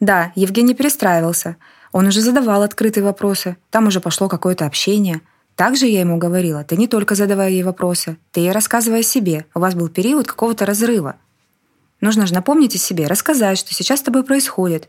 Да, 0.00 0.32
Евгений 0.36 0.74
перестраивался. 0.74 1.56
Он 1.92 2.06
уже 2.06 2.20
задавал 2.20 2.62
открытые 2.62 3.04
вопросы. 3.04 3.56
Там 3.70 3.88
уже 3.88 4.00
пошло 4.00 4.28
какое-то 4.28 4.64
общение. 4.66 5.20
Также 5.56 5.86
я 5.86 6.00
ему 6.00 6.18
говорила, 6.18 6.64
ты 6.64 6.76
не 6.76 6.86
только 6.86 7.14
задавай 7.14 7.54
ей 7.54 7.62
вопросы, 7.62 8.18
ты 8.30 8.40
ей 8.40 8.52
рассказывай 8.52 9.00
о 9.00 9.02
себе. 9.02 9.46
У 9.54 9.60
вас 9.60 9.74
был 9.74 9.88
период 9.88 10.26
какого-то 10.26 10.66
разрыва. 10.66 11.16
Нужно 12.00 12.26
же 12.26 12.34
напомнить 12.34 12.74
о 12.74 12.78
себе, 12.78 13.06
рассказать, 13.06 13.58
что 13.58 13.72
сейчас 13.72 14.00
с 14.00 14.02
тобой 14.02 14.22
происходит. 14.22 14.88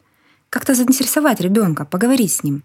Как-то 0.49 0.75
заинтересовать 0.75 1.39
ребенка, 1.39 1.85
поговорить 1.85 2.33
с 2.33 2.43
ним. 2.43 2.63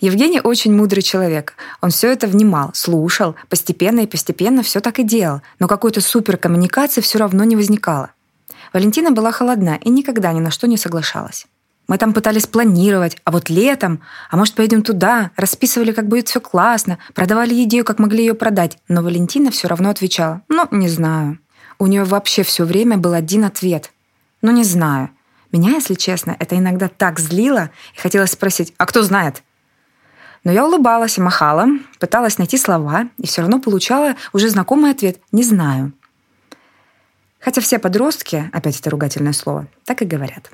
Евгений 0.00 0.40
очень 0.40 0.74
мудрый 0.74 1.02
человек. 1.02 1.54
Он 1.80 1.90
все 1.90 2.12
это 2.12 2.26
внимал, 2.26 2.70
слушал, 2.74 3.34
постепенно 3.48 4.00
и 4.00 4.06
постепенно 4.06 4.62
все 4.62 4.80
так 4.80 4.98
и 4.98 5.04
делал, 5.04 5.42
но 5.58 5.68
какой-то 5.68 6.00
супер 6.00 6.36
коммуникации 6.36 7.00
все 7.00 7.18
равно 7.18 7.44
не 7.44 7.56
возникало. 7.56 8.10
Валентина 8.72 9.10
была 9.10 9.32
холодна 9.32 9.78
и 9.82 9.88
никогда 9.88 10.32
ни 10.32 10.40
на 10.40 10.50
что 10.50 10.66
не 10.66 10.76
соглашалась. 10.76 11.46
Мы 11.88 11.98
там 11.98 12.12
пытались 12.12 12.46
планировать, 12.46 13.16
а 13.24 13.30
вот 13.30 13.48
летом, 13.48 14.00
а 14.30 14.36
может, 14.36 14.54
поедем 14.54 14.82
туда, 14.82 15.30
расписывали, 15.36 15.92
как 15.92 16.08
будет 16.08 16.28
все 16.28 16.40
классно, 16.40 16.98
продавали 17.14 17.62
идею, 17.62 17.84
как 17.84 18.00
могли 18.00 18.24
ее 18.24 18.34
продать. 18.34 18.76
Но 18.88 19.02
Валентина 19.02 19.50
все 19.52 19.68
равно 19.68 19.90
отвечала, 19.90 20.42
ну, 20.48 20.66
не 20.72 20.88
знаю. 20.88 21.38
У 21.78 21.86
нее 21.86 22.04
вообще 22.04 22.42
все 22.42 22.64
время 22.64 22.96
был 22.96 23.12
один 23.12 23.44
ответ. 23.44 23.92
Ну, 24.42 24.50
не 24.50 24.64
знаю. 24.64 25.10
Меня, 25.52 25.70
если 25.72 25.94
честно, 25.94 26.36
это 26.38 26.58
иногда 26.58 26.88
так 26.88 27.20
злило, 27.20 27.70
и 27.94 28.00
хотелось 28.00 28.32
спросить, 28.32 28.74
а 28.78 28.86
кто 28.86 29.02
знает? 29.02 29.42
Но 30.46 30.52
я 30.52 30.64
улыбалась 30.64 31.18
и 31.18 31.20
махала, 31.20 31.66
пыталась 31.98 32.38
найти 32.38 32.56
слова, 32.56 33.08
и 33.18 33.26
все 33.26 33.40
равно 33.40 33.58
получала 33.58 34.14
уже 34.32 34.48
знакомый 34.48 34.92
ответ 34.92 35.18
«не 35.32 35.42
знаю». 35.42 35.92
Хотя 37.40 37.60
все 37.60 37.80
подростки, 37.80 38.48
опять 38.52 38.78
это 38.78 38.90
ругательное 38.90 39.32
слово, 39.32 39.66
так 39.84 40.02
и 40.02 40.04
говорят. 40.04 40.52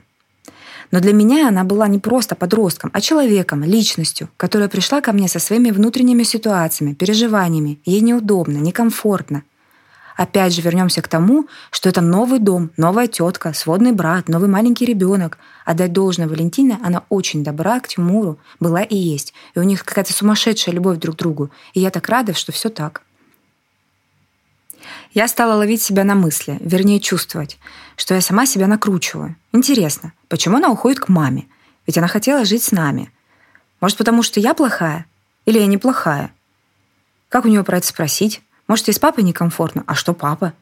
Но 0.92 1.00
для 1.00 1.12
меня 1.12 1.46
она 1.48 1.64
была 1.64 1.88
не 1.88 1.98
просто 1.98 2.34
подростком, 2.34 2.90
а 2.94 3.02
человеком, 3.02 3.64
личностью, 3.64 4.30
которая 4.38 4.70
пришла 4.70 5.02
ко 5.02 5.12
мне 5.12 5.28
со 5.28 5.38
своими 5.38 5.70
внутренними 5.70 6.22
ситуациями, 6.22 6.94
переживаниями. 6.94 7.78
Ей 7.84 8.00
неудобно, 8.00 8.56
некомфортно. 8.56 9.42
Опять 10.16 10.54
же 10.54 10.62
вернемся 10.62 11.02
к 11.02 11.08
тому, 11.08 11.46
что 11.70 11.88
это 11.88 12.00
новый 12.00 12.38
дом, 12.38 12.70
новая 12.76 13.06
тетка, 13.06 13.52
сводный 13.52 13.92
брат, 13.92 14.28
новый 14.28 14.48
маленький 14.48 14.84
ребенок. 14.84 15.38
Отдать 15.64 15.92
должное 15.92 16.28
Валентине, 16.28 16.78
она 16.82 17.04
очень 17.08 17.42
добра 17.42 17.80
к 17.80 17.88
Тимуру, 17.88 18.38
была 18.60 18.82
и 18.82 18.96
есть. 18.96 19.32
И 19.54 19.58
у 19.58 19.62
них 19.62 19.84
какая-то 19.84 20.12
сумасшедшая 20.12 20.74
любовь 20.74 20.98
друг 20.98 21.16
к 21.16 21.18
другу. 21.18 21.50
И 21.74 21.80
я 21.80 21.90
так 21.90 22.08
рада, 22.08 22.34
что 22.34 22.52
все 22.52 22.68
так. 22.68 23.02
Я 25.12 25.28
стала 25.28 25.54
ловить 25.54 25.82
себя 25.82 26.04
на 26.04 26.14
мысли, 26.14 26.58
вернее 26.60 27.00
чувствовать, 27.00 27.58
что 27.96 28.14
я 28.14 28.20
сама 28.20 28.46
себя 28.46 28.66
накручиваю. 28.66 29.36
Интересно, 29.52 30.12
почему 30.28 30.56
она 30.56 30.70
уходит 30.70 31.00
к 31.00 31.08
маме? 31.08 31.46
Ведь 31.86 31.98
она 31.98 32.08
хотела 32.08 32.44
жить 32.44 32.62
с 32.62 32.72
нами. 32.72 33.10
Может, 33.80 33.98
потому 33.98 34.22
что 34.22 34.40
я 34.40 34.54
плохая? 34.54 35.06
Или 35.44 35.58
я 35.58 35.66
неплохая? 35.66 36.32
Как 37.28 37.44
у 37.44 37.48
нее 37.48 37.64
про 37.64 37.78
это 37.78 37.86
спросить? 37.86 38.42
Может, 38.68 38.88
ей 38.88 38.94
с 38.94 38.98
папой 38.98 39.24
некомфортно? 39.24 39.84
А 39.86 39.94
что 39.94 40.14
папа? 40.14 40.52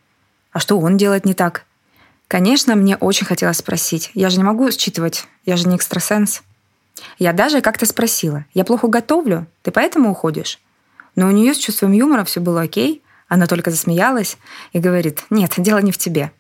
А 0.53 0.59
что 0.59 0.79
он 0.79 0.97
делает 0.97 1.25
не 1.25 1.35
так? 1.35 1.65
Конечно, 2.29 2.77
мне 2.77 2.97
очень 2.97 3.27
хотелось 3.27 3.59
спросить. 3.59 4.11
Я 4.15 4.31
же 4.31 4.39
не 4.39 4.45
могу 4.45 4.71
считывать, 4.71 5.27
я 5.45 5.57
же 5.57 5.69
не 5.69 5.77
экстрасенс. 5.77 6.43
Я 7.19 7.33
даже 7.33 7.61
как-то 7.61 7.87
спросила. 7.87 8.45
Я 8.55 8.65
плохо 8.65 8.89
готовлю? 8.89 9.47
Ты 9.63 9.71
поэтому 9.71 10.11
уходишь? 10.11 10.61
Но 11.17 11.27
у 11.27 11.31
нее 11.31 11.55
с 11.55 11.59
чувством 11.59 11.93
юмора 11.93 12.25
все 12.25 12.41
было 12.41 12.63
окей. 12.63 13.03
Она 13.29 13.47
только 13.47 13.71
засмеялась 13.71 14.39
и 14.73 14.79
говорит, 14.79 15.25
нет, 15.31 15.53
дело 15.57 15.79
не 15.79 15.93
в 15.93 15.99
тебе. 15.99 16.33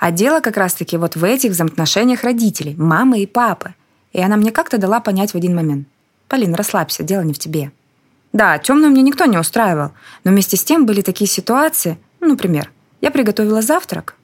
А 0.00 0.10
дело 0.10 0.40
как 0.40 0.56
раз-таки 0.56 0.96
вот 0.96 1.16
в 1.16 1.24
этих 1.24 1.52
взаимоотношениях 1.52 2.24
родителей, 2.24 2.74
мамы 2.76 3.20
и 3.20 3.26
папы. 3.26 3.74
И 4.12 4.20
она 4.20 4.36
мне 4.36 4.52
как-то 4.52 4.78
дала 4.78 5.00
понять 5.00 5.32
в 5.32 5.36
один 5.36 5.54
момент. 5.54 5.88
Полин, 6.28 6.54
расслабься, 6.54 7.02
дело 7.02 7.22
не 7.22 7.32
в 7.32 7.38
тебе. 7.38 7.72
Да, 8.32 8.58
темную 8.58 8.90
мне 8.90 9.02
никто 9.02 9.24
не 9.24 9.38
устраивал, 9.38 9.92
но 10.24 10.30
вместе 10.30 10.56
с 10.56 10.64
тем 10.64 10.86
были 10.86 11.00
такие 11.00 11.28
ситуации, 11.28 11.98
ну, 12.20 12.28
например, 12.28 12.70
я 13.00 13.10
приготовила 13.10 13.62
завтрак, 13.62 14.16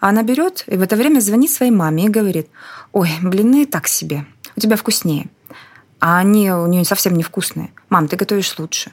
а 0.00 0.10
она 0.10 0.22
берет 0.22 0.64
и 0.66 0.76
в 0.76 0.82
это 0.82 0.96
время 0.96 1.20
звонит 1.20 1.50
своей 1.50 1.72
маме 1.72 2.06
и 2.06 2.08
говорит, 2.08 2.48
ой, 2.92 3.10
блины 3.22 3.66
так 3.66 3.88
себе, 3.88 4.26
у 4.56 4.60
тебя 4.60 4.76
вкуснее. 4.76 5.28
А 6.00 6.18
они 6.18 6.50
у 6.52 6.66
нее 6.66 6.84
совсем 6.84 7.14
невкусные. 7.14 7.72
Мам, 7.88 8.06
ты 8.06 8.16
готовишь 8.16 8.58
лучше. 8.58 8.92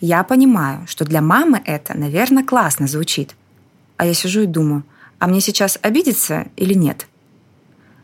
Я 0.00 0.22
понимаю, 0.22 0.86
что 0.86 1.04
для 1.04 1.20
мамы 1.20 1.60
это, 1.64 1.98
наверное, 1.98 2.44
классно 2.44 2.86
звучит. 2.86 3.34
А 3.96 4.06
я 4.06 4.14
сижу 4.14 4.42
и 4.42 4.46
думаю, 4.46 4.84
а 5.18 5.26
мне 5.26 5.40
сейчас 5.40 5.78
обидеться 5.82 6.46
или 6.56 6.74
нет? 6.74 7.08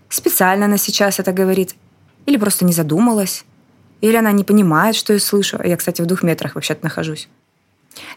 Специально 0.09 0.67
она 0.67 0.77
сейчас 0.77 1.21
это 1.21 1.33
говорит 1.33 1.77
или 2.27 2.37
просто 2.37 2.65
не 2.65 2.73
задумалась? 2.73 3.45
Или 4.05 4.17
она 4.17 4.33
не 4.33 4.45
понимает, 4.45 4.97
что 4.97 5.15
я 5.15 5.19
слышу? 5.19 5.59
Я, 5.65 5.79
кстати, 5.79 6.03
в 6.03 6.07
двух 6.07 6.23
метрах 6.23 6.57
вообще-то 6.57 6.85
нахожусь. 6.85 7.27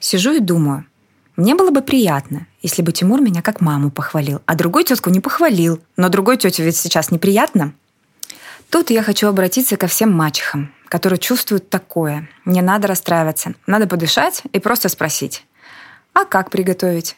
Сижу 0.01 0.34
и 0.34 0.41
думаю, 0.41 0.86
мне 1.38 1.56
было 1.56 1.72
бы 1.72 1.82
приятно, 1.82 2.46
если 2.62 2.82
бы 2.82 2.91
Тимур 2.91 3.22
меня 3.22 3.41
как 3.41 3.62
маму 3.62 3.89
похвалил, 3.89 4.41
а 4.46 4.56
другой 4.56 4.84
тетку 4.84 5.10
не 5.10 5.22
похвалил. 5.22 5.79
Но 5.96 6.10
другой 6.10 6.36
тете 6.36 6.62
ведь 6.62 6.75
сейчас 6.75 7.10
неприятно. 7.10 7.72
Тут 8.70 8.89
я 8.89 9.01
хочу 9.01 9.29
обратиться 9.29 9.77
ко 9.77 9.88
всем 9.88 10.12
мачехам, 10.12 10.74
которые 10.89 11.20
чувствуют 11.20 11.70
такое. 11.70 12.27
Не 12.44 12.62
надо 12.62 12.89
расстраиваться. 12.89 13.53
Надо 13.65 13.88
подышать 13.88 14.44
и 14.51 14.60
просто 14.60 14.89
спросить. 14.89 15.46
А 16.12 16.25
как 16.25 16.50
приготовить? 16.50 17.15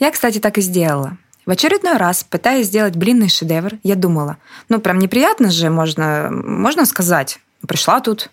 Я, 0.00 0.10
кстати, 0.10 0.38
так 0.38 0.56
и 0.56 0.62
сделала. 0.62 1.18
В 1.44 1.50
очередной 1.50 1.98
раз, 1.98 2.24
пытаясь 2.24 2.68
сделать 2.68 2.96
блинный 2.96 3.28
шедевр, 3.28 3.74
я 3.82 3.96
думала, 3.96 4.38
ну, 4.70 4.80
прям 4.80 4.98
неприятно 4.98 5.50
же, 5.50 5.68
можно, 5.68 6.30
можно 6.30 6.86
сказать. 6.86 7.38
Пришла 7.66 8.00
тут 8.00 8.30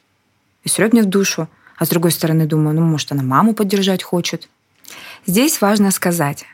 и 0.64 0.70
срет 0.70 0.94
мне 0.94 1.04
в 1.04 1.08
душу. 1.08 1.48
А 1.78 1.86
с 1.86 1.90
другой 1.90 2.12
стороны 2.12 2.46
думаю, 2.46 2.76
ну, 2.76 2.82
может, 2.82 3.12
она 3.12 3.24
маму 3.24 3.54
поддержать 3.54 4.02
хочет. 4.02 4.48
Здесь 5.26 5.60
важно 5.60 5.92
сказать, 5.92 6.46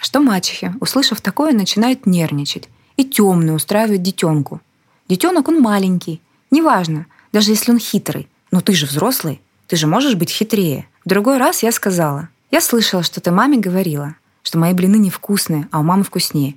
что 0.00 0.20
мачехи, 0.20 0.74
услышав 0.80 1.20
такое, 1.20 1.52
начинают 1.52 2.06
нервничать 2.06 2.68
и 2.96 3.04
темную 3.04 3.56
устраивают 3.56 4.02
детенку. 4.02 4.60
Детенок, 5.08 5.48
он 5.48 5.60
маленький. 5.60 6.22
Неважно, 6.50 7.06
даже 7.32 7.50
если 7.50 7.72
он 7.72 7.78
хитрый. 7.78 8.28
Но 8.50 8.60
ты 8.60 8.72
же 8.72 8.86
взрослый, 8.86 9.40
ты 9.66 9.76
же 9.76 9.86
можешь 9.86 10.14
быть 10.14 10.30
хитрее. 10.30 10.88
В 11.04 11.08
другой 11.08 11.38
раз 11.38 11.62
я 11.62 11.72
сказала, 11.72 12.28
я 12.50 12.60
слышала, 12.60 13.02
что 13.02 13.20
ты 13.20 13.30
маме 13.30 13.58
говорила, 13.58 14.16
что 14.42 14.58
мои 14.58 14.72
блины 14.72 14.96
невкусные, 14.96 15.68
а 15.70 15.80
у 15.80 15.82
мамы 15.82 16.04
вкуснее. 16.04 16.56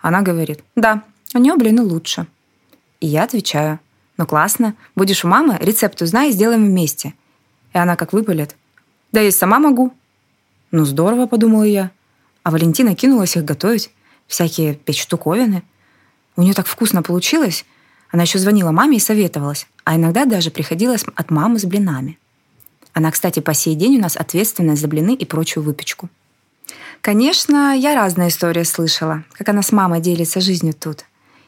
Она 0.00 0.22
говорит, 0.22 0.60
да, 0.76 1.02
у 1.34 1.38
нее 1.38 1.56
блины 1.56 1.82
лучше. 1.82 2.26
И 3.00 3.06
я 3.06 3.24
отвечаю, 3.24 3.80
ну 4.18 4.26
классно, 4.26 4.74
будешь 4.94 5.24
у 5.24 5.28
мамы, 5.28 5.56
рецепт 5.60 6.02
узнай 6.02 6.28
и 6.28 6.32
сделаем 6.32 6.66
вместе. 6.66 7.14
И 7.72 7.78
она 7.78 7.96
как 7.96 8.12
выпалит, 8.12 8.54
да 9.12 9.22
я 9.22 9.32
сама 9.32 9.58
могу. 9.58 9.94
Ну 10.70 10.84
здорово, 10.84 11.26
подумала 11.26 11.62
я. 11.62 11.90
А 12.42 12.50
Валентина 12.50 12.94
кинулась 12.94 13.36
их 13.36 13.44
готовить, 13.44 13.90
всякие 14.26 14.74
печь 14.74 15.00
штуковины. 15.00 15.62
У 16.36 16.42
нее 16.42 16.52
так 16.52 16.66
вкусно 16.66 17.02
получилось. 17.02 17.64
Она 18.10 18.24
еще 18.24 18.38
звонила 18.38 18.70
маме 18.70 18.98
и 18.98 19.00
советовалась 19.00 19.66
а 19.88 19.96
иногда 19.96 20.26
даже 20.26 20.50
приходилось 20.50 21.02
от 21.14 21.30
мамы 21.30 21.58
с 21.58 21.64
блинами. 21.64 22.18
Она, 22.92 23.10
кстати, 23.10 23.40
по 23.40 23.54
сей 23.54 23.74
день 23.74 23.96
у 23.96 24.02
нас 24.02 24.18
ответственна 24.18 24.76
за 24.76 24.86
блины 24.86 25.14
и 25.14 25.24
прочую 25.24 25.64
выпечку. 25.64 26.10
Конечно, 27.00 27.74
я 27.74 27.94
разные 27.94 28.28
истории 28.28 28.64
слышала, 28.64 29.24
как 29.32 29.48
она 29.48 29.62
с 29.62 29.72
мамой 29.72 30.02
делится 30.02 30.42
жизнью 30.42 30.74
тут. 30.74 31.06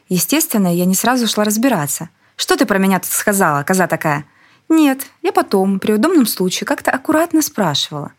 Естественно, 0.09 0.75
я 0.75 0.85
не 0.85 0.95
сразу 0.95 1.27
шла 1.27 1.43
разбираться. 1.43 2.09
Что 2.35 2.57
ты 2.57 2.65
про 2.65 2.77
меня 2.77 2.99
тут 2.99 3.11
сказала, 3.11 3.63
коза 3.63 3.87
такая? 3.87 4.25
Нет, 4.69 5.01
я 5.21 5.31
потом, 5.31 5.79
при 5.79 5.93
удобном 5.93 6.25
случае, 6.25 6.65
как-то 6.65 6.91
аккуратно 6.91 7.41
спрашивала. 7.41 8.13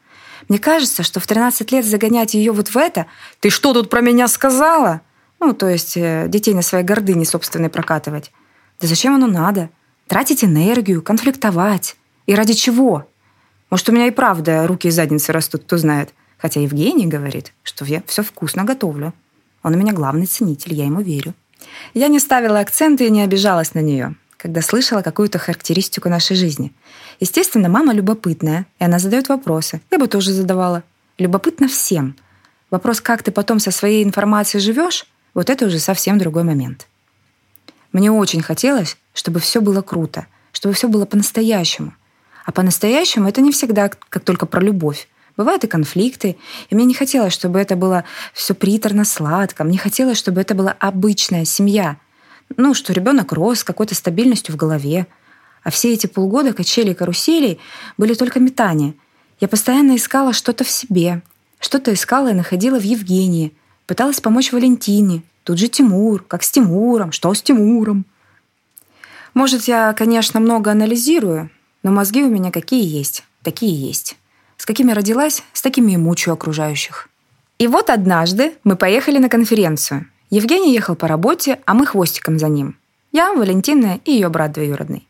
Мне 0.49 0.59
кажется, 0.59 1.03
что 1.03 1.21
в 1.21 1.27
13 1.27 1.71
лет 1.73 1.85
загонять 1.85 2.35
ее 2.35 2.53
вот 2.53 2.69
в 2.69 2.77
это 2.77 3.07
«Ты 3.41 3.51
что 3.51 3.73
тут 3.73 3.91
про 3.91 4.01
меня 4.01 4.29
сказала?» 4.29 5.01
Ну, 5.41 5.55
то 5.55 5.69
есть 5.69 5.97
э, 5.97 6.27
детей 6.29 6.55
на 6.55 6.63
своей 6.63 6.85
гордыне 6.85 7.25
собственной 7.25 7.69
прокатывать. 7.69 8.31
Да 8.81 8.87
зачем 8.87 9.15
оно 9.15 9.27
надо? 9.27 9.71
Тратить 10.07 10.45
энергию, 10.45 11.03
конфликтовать. 11.03 11.97
И 12.27 12.35
ради 12.35 12.53
чего? 12.53 13.09
Может, 13.69 13.89
у 13.89 13.93
меня 13.93 14.07
и 14.07 14.13
правда 14.13 14.67
руки 14.67 14.89
и 14.89 14.93
задницы 14.93 15.33
растут, 15.33 15.65
кто 15.65 15.79
знает. 15.79 16.15
Хотя 16.39 16.61
Евгений 16.61 17.07
говорит, 17.07 17.55
что 17.63 17.85
я 17.85 18.03
все 18.07 18.23
вкусно 18.23 18.65
готовлю. 18.65 19.15
Он 19.63 19.75
у 19.75 19.79
меня 19.79 19.93
главный 19.93 20.27
ценитель, 20.27 20.75
я 20.75 20.85
ему 20.85 21.01
верю. 21.01 21.35
Я 21.95 22.09
не 22.09 22.19
ставила 22.19 22.61
акценты 22.61 23.07
и 23.07 23.11
не 23.11 23.23
обижалась 23.23 23.75
на 23.75 23.81
нее, 23.81 24.15
когда 24.37 24.63
слышала 24.63 25.03
какую-то 25.03 25.39
характеристику 25.39 26.09
нашей 26.09 26.37
жизни. 26.37 26.73
Естественно, 27.21 27.69
мама 27.69 27.93
любопытная, 27.93 28.67
и 28.79 28.85
она 28.85 28.99
задает 28.99 29.29
вопросы. 29.29 29.81
Я 29.91 29.99
бы 29.99 30.09
тоже 30.09 30.33
задавала. 30.33 30.83
Любопытно 31.19 31.69
всем. 31.69 32.17
Вопрос, 32.71 33.01
как 33.01 33.23
ты 33.23 33.31
потом 33.31 33.59
со 33.59 33.71
своей 33.71 34.03
информацией 34.03 34.63
живешь, 34.63 35.07
вот 35.35 35.51
это 35.51 35.67
уже 35.67 35.79
совсем 35.79 36.19
другой 36.19 36.43
момент. 36.43 36.87
Мне 37.93 38.11
очень 38.11 38.43
хотелось, 38.43 38.97
чтобы 39.13 39.41
все 39.41 39.61
было 39.61 39.83
круто, 39.83 40.27
чтобы 40.53 40.75
все 40.75 40.89
было 40.89 41.05
по-настоящему. 41.05 41.95
А 42.45 42.53
по-настоящему 42.53 43.29
это 43.29 43.41
не 43.41 43.53
всегда 43.53 43.91
как 44.09 44.25
только 44.25 44.47
про 44.47 44.61
любовь. 44.61 45.09
Бывают 45.37 45.65
и 45.65 45.67
конфликты, 45.67 46.37
и 46.69 46.75
мне 46.75 46.85
не 46.85 46.95
хотелось, 46.95 47.33
чтобы 47.33 47.59
это 47.59 47.77
было 47.77 48.05
все 48.35 48.55
приторно 48.55 49.05
сладко. 49.05 49.65
Мне 49.65 49.79
хотелось, 49.79 50.19
чтобы 50.19 50.41
это 50.41 50.55
была 50.55 50.73
обычная 50.79 51.45
семья. 51.45 51.97
Ну, 52.57 52.75
что 52.75 52.93
ребенок 52.93 53.33
рос 53.33 53.61
с 53.61 53.65
какой-то 53.65 53.95
стабильностью 53.95 54.55
в 54.55 54.59
голове. 54.59 55.07
А 55.65 55.71
все 55.71 55.93
эти 55.93 56.07
полгода 56.07 56.53
качели 56.53 56.91
и 56.91 56.95
каруселей 56.95 57.61
были 57.97 58.15
только 58.15 58.41
метания. 58.41 58.95
Я 59.41 59.49
постоянно 59.49 59.97
искала 59.97 60.33
что-то 60.33 60.65
в 60.65 60.71
себе, 60.71 61.23
что-то 61.61 61.93
искала 61.93 62.31
и 62.31 62.35
находила 62.35 62.79
в 62.79 62.85
Евгении, 62.85 63.55
Пыталась 63.87 64.21
помочь 64.21 64.53
Валентине. 64.53 65.23
Тут 65.45 65.59
же 65.59 65.69
Тимур. 65.69 66.25
Как 66.27 66.43
с 66.43 66.51
Тимуром? 66.51 67.13
Что 67.13 67.35
с 67.35 67.43
Тимуром? 67.43 68.07
Может, 69.35 69.65
я, 69.65 69.93
конечно, 69.93 70.41
много 70.41 70.71
анализирую, 70.71 71.51
но 71.83 71.91
мозги 71.91 72.23
у 72.23 72.31
меня 72.31 72.51
какие 72.51 72.87
есть, 72.87 73.25
такие 73.43 73.75
есть. 73.75 74.17
С 74.63 74.65
какими 74.65 74.93
родилась, 74.93 75.43
с 75.53 75.61
такими 75.61 75.91
и 75.91 75.97
мучаю 75.97 76.35
окружающих. 76.35 77.09
И 77.59 77.67
вот 77.67 77.91
однажды 77.91 78.53
мы 78.63 78.77
поехали 78.77 79.19
на 79.19 79.29
конференцию. 79.29 80.07
Евгений 80.31 80.73
ехал 80.73 80.95
по 80.95 81.09
работе, 81.09 81.59
а 81.67 81.75
мы 81.75 81.85
хвостиком 81.85 82.39
за 82.39 82.49
ним. 82.49 82.77
Я, 83.11 83.33
Валентина 83.33 83.99
и 84.05 84.13
ее 84.13 84.29
брат 84.29 84.53
двоюродный. 84.53 85.09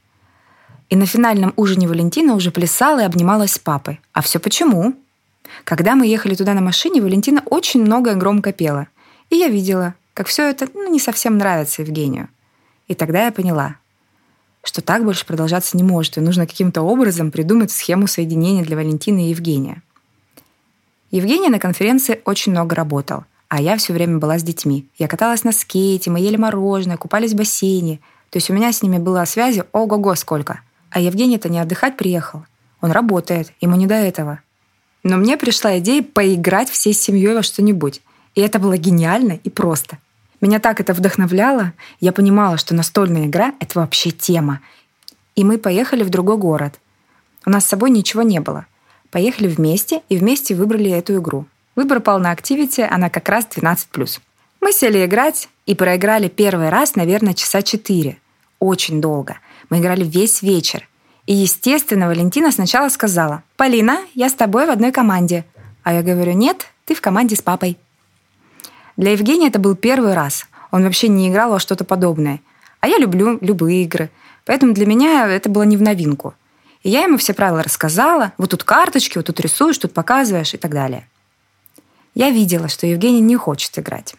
И 0.89 0.97
на 0.97 1.05
финальном 1.05 1.53
ужине 1.57 1.87
Валентина 1.87 2.35
уже 2.35 2.51
плясала 2.51 3.01
и 3.01 3.05
обнималась 3.05 3.53
с 3.53 3.59
папой. 3.59 4.01
А 4.15 4.23
все 4.23 4.39
почему? 4.39 4.95
Когда 5.65 5.97
мы 5.97 6.07
ехали 6.07 6.35
туда 6.35 6.55
на 6.55 6.63
машине, 6.63 7.03
Валентина 7.03 7.43
очень 7.45 7.83
много 7.83 8.13
и 8.13 8.15
громко 8.15 8.55
пела. 8.55 8.87
И 9.29 9.37
я 9.37 9.49
видела, 9.49 9.93
как 10.15 10.29
все 10.29 10.49
это 10.49 10.67
ну, 10.73 10.91
не 10.91 10.99
совсем 10.99 11.37
нравится 11.37 11.83
Евгению. 11.83 12.31
И 12.89 12.95
тогда 12.95 13.27
я 13.27 13.33
поняла, 13.33 13.77
что 14.65 14.81
так 14.81 15.05
больше 15.05 15.27
продолжаться 15.27 15.77
не 15.77 15.83
может, 15.83 16.17
и 16.17 16.21
нужно 16.21 16.47
каким-то 16.47 16.83
образом 16.83 17.31
придумать 17.31 17.71
схему 17.71 18.07
соединения 18.07 18.65
для 18.65 18.77
Валентины 18.77 19.27
и 19.27 19.31
Евгения. 19.31 19.83
Евгений 21.11 21.49
на 21.49 21.59
конференции 21.59 22.21
очень 22.25 22.53
много 22.53 22.75
работал, 22.75 23.25
а 23.49 23.61
я 23.61 23.77
все 23.77 23.93
время 23.93 24.19
была 24.19 24.39
с 24.39 24.43
детьми. 24.43 24.87
Я 24.99 25.09
каталась 25.09 25.45
на 25.45 25.53
скейте, 25.53 26.11
мы 26.11 26.21
ели 26.21 26.37
мороженое, 26.37 26.97
купались 26.97 27.33
в 27.33 27.37
бассейне. 27.37 28.01
То 28.31 28.39
есть 28.39 28.49
у 28.49 28.55
меня 28.55 28.73
с 28.73 28.83
ними 28.83 28.99
было 28.99 29.25
связи 29.25 29.65
ого-го 29.73 30.15
сколько– 30.15 30.61
а 30.93 31.01
Евгений-то 31.01 31.49
не 31.49 31.59
отдыхать 31.59 31.97
приехал. 31.97 32.45
Он 32.81 32.93
работает, 32.93 33.53
ему 33.61 33.77
не 33.77 33.87
до 33.87 33.95
этого. 33.95 34.41
Но 35.03 35.17
мне 35.17 35.37
пришла 35.37 35.79
идея 35.79 36.03
поиграть 36.03 36.71
всей 36.71 36.93
семьей 36.93 37.35
во 37.35 37.43
что-нибудь. 37.43 38.03
И 38.35 38.41
это 38.41 38.59
было 38.59 38.77
гениально 38.77 39.33
и 39.43 39.51
просто. 39.51 39.99
Меня 40.43 40.59
так 40.59 40.81
это 40.81 40.93
вдохновляло. 40.93 41.73
Я 42.01 42.13
понимала, 42.13 42.59
что 42.59 42.75
настольная 42.75 43.25
игра— 43.25 43.55
это 43.61 43.79
вообще 43.79 44.11
тема. 44.11 44.61
И 45.35 45.45
мы 45.45 45.57
поехали 45.57 46.03
в 46.03 46.11
другой 46.11 46.37
город. 46.37 46.79
У 47.47 47.51
нас 47.51 47.65
с 47.65 47.69
собой 47.69 47.89
ничего 47.89 48.21
не 48.21 48.41
было. 48.41 48.67
Поехали 49.11 49.49
вместе 49.49 50.03
и 50.11 50.19
вместе 50.19 50.55
выбрали 50.55 50.91
эту 50.91 51.17
игру. 51.17 51.47
Выбор 51.77 52.01
пал 52.01 52.19
на 52.19 52.35
Activity, 52.35 52.83
она 52.83 53.09
как 53.09 53.31
раз 53.31 53.47
12+. 53.47 54.21
Мы 54.61 54.73
сели 54.73 55.07
играть 55.07 55.49
и 55.65 55.75
проиграли 55.75 56.29
первый 56.29 56.69
раз, 56.69 56.97
наверное, 56.97 57.33
часа 57.33 57.63
4. 57.63 58.19
Очень 58.59 59.01
долго— 59.01 59.39
мы 59.73 59.79
играли 59.79 60.05
весь 60.05 60.43
вечер. 60.43 60.87
И, 61.25 61.33
естественно, 61.33 62.07
Валентина 62.07 62.53
сначала 62.53 62.91
сказала, 62.91 63.43
«Полина, 63.57 64.01
я 64.13 64.29
с 64.29 64.35
тобой 64.35 64.67
в 64.67 64.71
одной 64.71 64.93
команде». 64.93 65.47
А 65.83 65.95
я 65.95 66.03
говорю, 66.03 66.33
«Нет, 66.33 66.67
ты 66.85 66.95
в 66.95 67.01
команде 67.01 67.37
с 67.37 67.41
папой». 67.41 67.79
Для 69.03 69.11
Евгения 69.11 69.49
это 69.49 69.59
был 69.59 69.75
первый 69.75 70.15
раз. 70.15 70.47
Он 70.71 70.85
вообще 70.85 71.09
не 71.09 71.29
играл 71.29 71.51
во 71.51 71.59
что-то 71.59 71.83
подобное. 71.83 72.41
А 72.79 72.87
я 72.87 72.99
люблю 72.99 73.37
любые 73.41 73.83
игры. 73.83 74.11
Поэтому 74.45 74.75
для 74.75 74.87
меня 74.87 75.27
это 75.27 75.49
было 75.49 75.65
не 75.65 75.77
в 75.77 75.83
новинку. 75.83 76.35
И 76.85 76.91
я 76.91 77.03
ему 77.03 77.17
все 77.17 77.35
правила 77.35 77.65
рассказала. 77.65 78.33
Вот 78.39 78.51
тут 78.51 78.63
карточки, 78.63 79.19
вот 79.19 79.27
тут 79.27 79.41
рисуешь, 79.41 79.77
тут 79.79 79.93
показываешь 79.93 80.55
и 80.55 80.57
так 80.57 80.71
далее. 80.71 81.09
Я 82.15 82.31
видела, 82.31 82.69
что 82.69 82.87
Евгений 82.87 83.19
не 83.19 83.35
хочет 83.35 83.77
играть. 83.77 84.15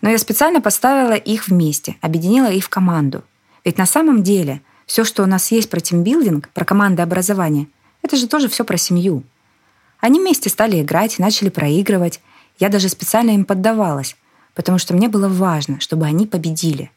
Но 0.00 0.08
я 0.08 0.16
специально 0.16 0.62
поставила 0.62 1.12
их 1.12 1.48
вместе, 1.48 1.96
объединила 2.00 2.50
их 2.50 2.64
в 2.64 2.70
команду. 2.70 3.22
Ведь 3.66 3.76
на 3.76 3.84
самом 3.84 4.22
деле– 4.22 4.62
все, 4.86 5.04
что 5.04 5.24
у 5.24 5.26
нас 5.26 5.52
есть 5.52 5.68
про 5.68 5.80
тимбилдинг, 5.80 6.48
про 6.54 6.64
командообразование, 6.64 7.68
это 8.00 8.16
же 8.16 8.28
тоже 8.28 8.48
все 8.48 8.64
про 8.64 8.78
семью. 8.78 9.24
Они 10.00 10.20
вместе 10.20 10.48
стали 10.48 10.80
играть, 10.80 11.18
начали 11.18 11.50
проигрывать. 11.50 12.20
Я 12.58 12.68
даже 12.68 12.88
специально 12.88 13.30
им 13.30 13.44
поддавалась, 13.44 14.16
потому 14.54 14.78
что 14.78 14.94
мне 14.94 15.08
было 15.08 15.28
важно, 15.28 15.80
чтобы 15.80 16.06
они 16.06 16.26
победили. 16.26 16.90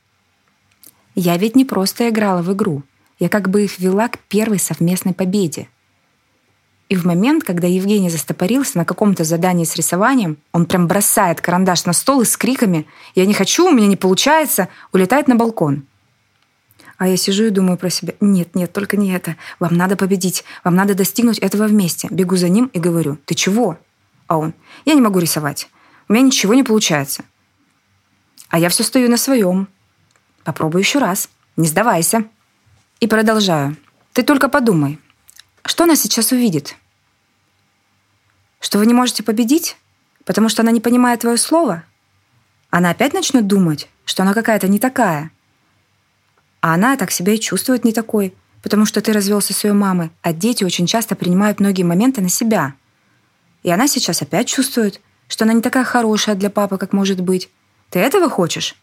Я 1.15 1.37
ведь 1.37 1.55
не 1.55 1.65
просто 1.65 2.09
играла 2.09 2.41
в 2.41 2.53
игру, 2.53 2.83
я 3.19 3.27
как 3.29 3.49
бы 3.49 3.63
их 3.63 3.79
вела 3.79 4.07
к 4.07 4.19
первой 4.19 4.59
совместной 4.59 5.13
победе. 5.13 5.67
И 6.87 6.95
в 6.95 7.05
момент, 7.05 7.43
когда 7.43 7.67
Евгений 7.67 8.09
застопорился 8.09 8.77
на 8.77 8.85
каком-то 8.85 9.23
задании 9.23 9.65
с 9.65 9.75
рисованием, 9.75 10.37
он 10.53 10.65
прям 10.65 10.87
бросает 10.87 11.39
карандаш 11.39 11.85
на 11.85 11.93
стол 11.93 12.21
и 12.21 12.25
с 12.25 12.35
криками 12.35 12.87
«Я 13.13 13.27
не 13.27 13.33
хочу, 13.33 13.67
у 13.67 13.71
меня 13.71 13.87
не 13.87 13.95
получается!» 13.95 14.69
улетает 14.91 15.27
на 15.27 15.35
балкон. 15.35 15.83
А 16.97 17.07
я 17.07 17.15
сижу 17.15 17.45
и 17.45 17.49
думаю 17.49 17.77
про 17.77 17.89
себя, 17.89 18.13
нет, 18.19 18.55
нет, 18.55 18.73
только 18.73 18.97
не 18.97 19.11
это. 19.11 19.35
Вам 19.59 19.75
надо 19.75 19.95
победить, 19.95 20.43
вам 20.63 20.75
надо 20.75 20.95
достигнуть 20.95 21.39
этого 21.39 21.65
вместе. 21.65 22.07
Бегу 22.11 22.35
за 22.35 22.49
ним 22.49 22.69
и 22.73 22.79
говорю, 22.79 23.17
ты 23.25 23.35
чего? 23.35 23.77
А 24.29 24.37
он, 24.37 24.53
я 24.85 24.93
не 24.93 25.01
могу 25.01 25.19
рисовать. 25.19 25.69
У 26.07 26.13
меня 26.13 26.23
ничего 26.25 26.53
не 26.53 26.63
получается. 26.63 27.25
А 28.47 28.57
я 28.57 28.69
все 28.69 28.83
стою 28.83 29.09
на 29.09 29.17
своем. 29.17 29.67
Попробуй 30.45 30.79
еще 30.79 30.99
раз. 30.99 31.29
Не 31.57 31.67
сдавайся. 31.67 32.23
И 33.01 33.07
продолжаю. 33.07 33.75
Ты 34.13 34.23
только 34.23 34.47
подумай, 34.47 34.97
что 35.65 35.83
она 35.83 35.97
сейчас 35.97 36.31
увидит? 36.31 36.77
Что 38.61 38.77
вы 38.79 38.85
не 38.85 38.93
можете 38.93 39.23
победить? 39.23 39.75
Потому 40.23 40.47
что 40.47 40.61
она 40.61 40.71
не 40.71 40.79
понимает 40.79 41.19
твое 41.19 41.35
слово? 41.35 41.83
Она 42.69 42.91
опять 42.91 43.13
начнет 43.13 43.47
думать, 43.47 43.89
что 44.05 44.23
она 44.23 44.33
какая-то 44.33 44.69
не 44.69 44.79
такая– 44.79 45.31
а 46.61 46.73
она 46.73 46.97
так 46.97 47.11
себя 47.11 47.33
и 47.33 47.39
чувствует 47.39 47.85
не 47.85 47.93
такой, 47.93 48.33
потому 48.61 48.85
что 48.85 49.01
ты 49.01 49.13
развелся 49.13 49.53
с 49.53 49.63
ее 49.63 49.73
мамой, 49.73 50.11
а 50.21 50.33
дети 50.33 50.63
очень 50.63 50.87
часто 50.87 51.15
принимают 51.15 51.59
многие 51.59 51.83
моменты 51.83 52.21
на 52.21 52.29
себя. 52.29 52.73
И 53.63 53.71
она 53.71 53.87
сейчас 53.87 54.21
опять 54.21 54.47
чувствует, 54.47 55.01
что 55.27 55.45
она 55.45 55.53
не 55.53 55.61
такая 55.61 55.83
хорошая 55.83 56.35
для 56.35 56.49
папы, 56.49 56.77
как 56.77 56.93
может 56.93 57.21
быть. 57.21 57.49
Ты 57.89 57.99
этого 57.99 58.29
хочешь? 58.29 58.75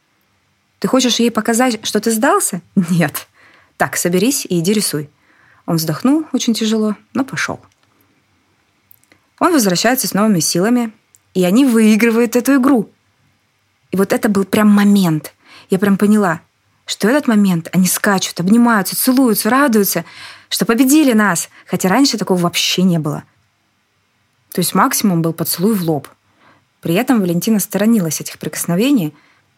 Ты 0.78 0.88
хочешь 0.88 1.16
ей 1.16 1.30
показать, 1.30 1.84
что 1.86 2.00
ты 2.00 2.10
сдался? 2.10 2.60
Нет. 2.90 3.28
Так, 3.76 3.96
соберись 3.96 4.46
и 4.46 4.58
иди 4.60 4.72
рисуй. 4.72 5.10
Он 5.66 5.76
вздохнул 5.76 6.24
очень 6.32 6.54
тяжело, 6.54 6.96
но 7.14 7.24
пошел. 7.24 7.60
Он 9.38 9.52
возвращается 9.52 10.06
с 10.06 10.14
новыми 10.14 10.40
силами, 10.40 10.92
и 11.34 11.44
они 11.44 11.66
выигрывают 11.66 12.36
эту 12.36 12.56
игру. 12.56 12.90
И 13.90 13.96
вот 13.96 14.12
это 14.12 14.28
был 14.28 14.44
прям 14.44 14.68
момент. 14.68 15.34
Я 15.68 15.78
прям 15.78 15.98
поняла, 15.98 16.40
что 16.86 17.08
этот 17.08 17.26
момент 17.26 17.68
они 17.72 17.86
скачут, 17.86 18.40
обнимаются, 18.40 18.96
целуются, 18.96 19.50
радуются, 19.50 20.04
что 20.48 20.64
победили 20.64 21.12
нас, 21.12 21.48
хотя 21.66 21.88
раньше 21.88 22.16
такого 22.16 22.38
вообще 22.38 22.82
не 22.82 22.98
было. 22.98 23.24
То 24.56 24.60
есть 24.60 24.74
максимум 24.74 25.20
был 25.20 25.34
поцелуй 25.34 25.74
в 25.74 25.82
лоб. 25.82 26.08
При 26.80 26.94
этом 26.94 27.20
Валентина 27.20 27.60
сторонилась 27.60 28.22
этих 28.22 28.38
прикосновений 28.38 29.14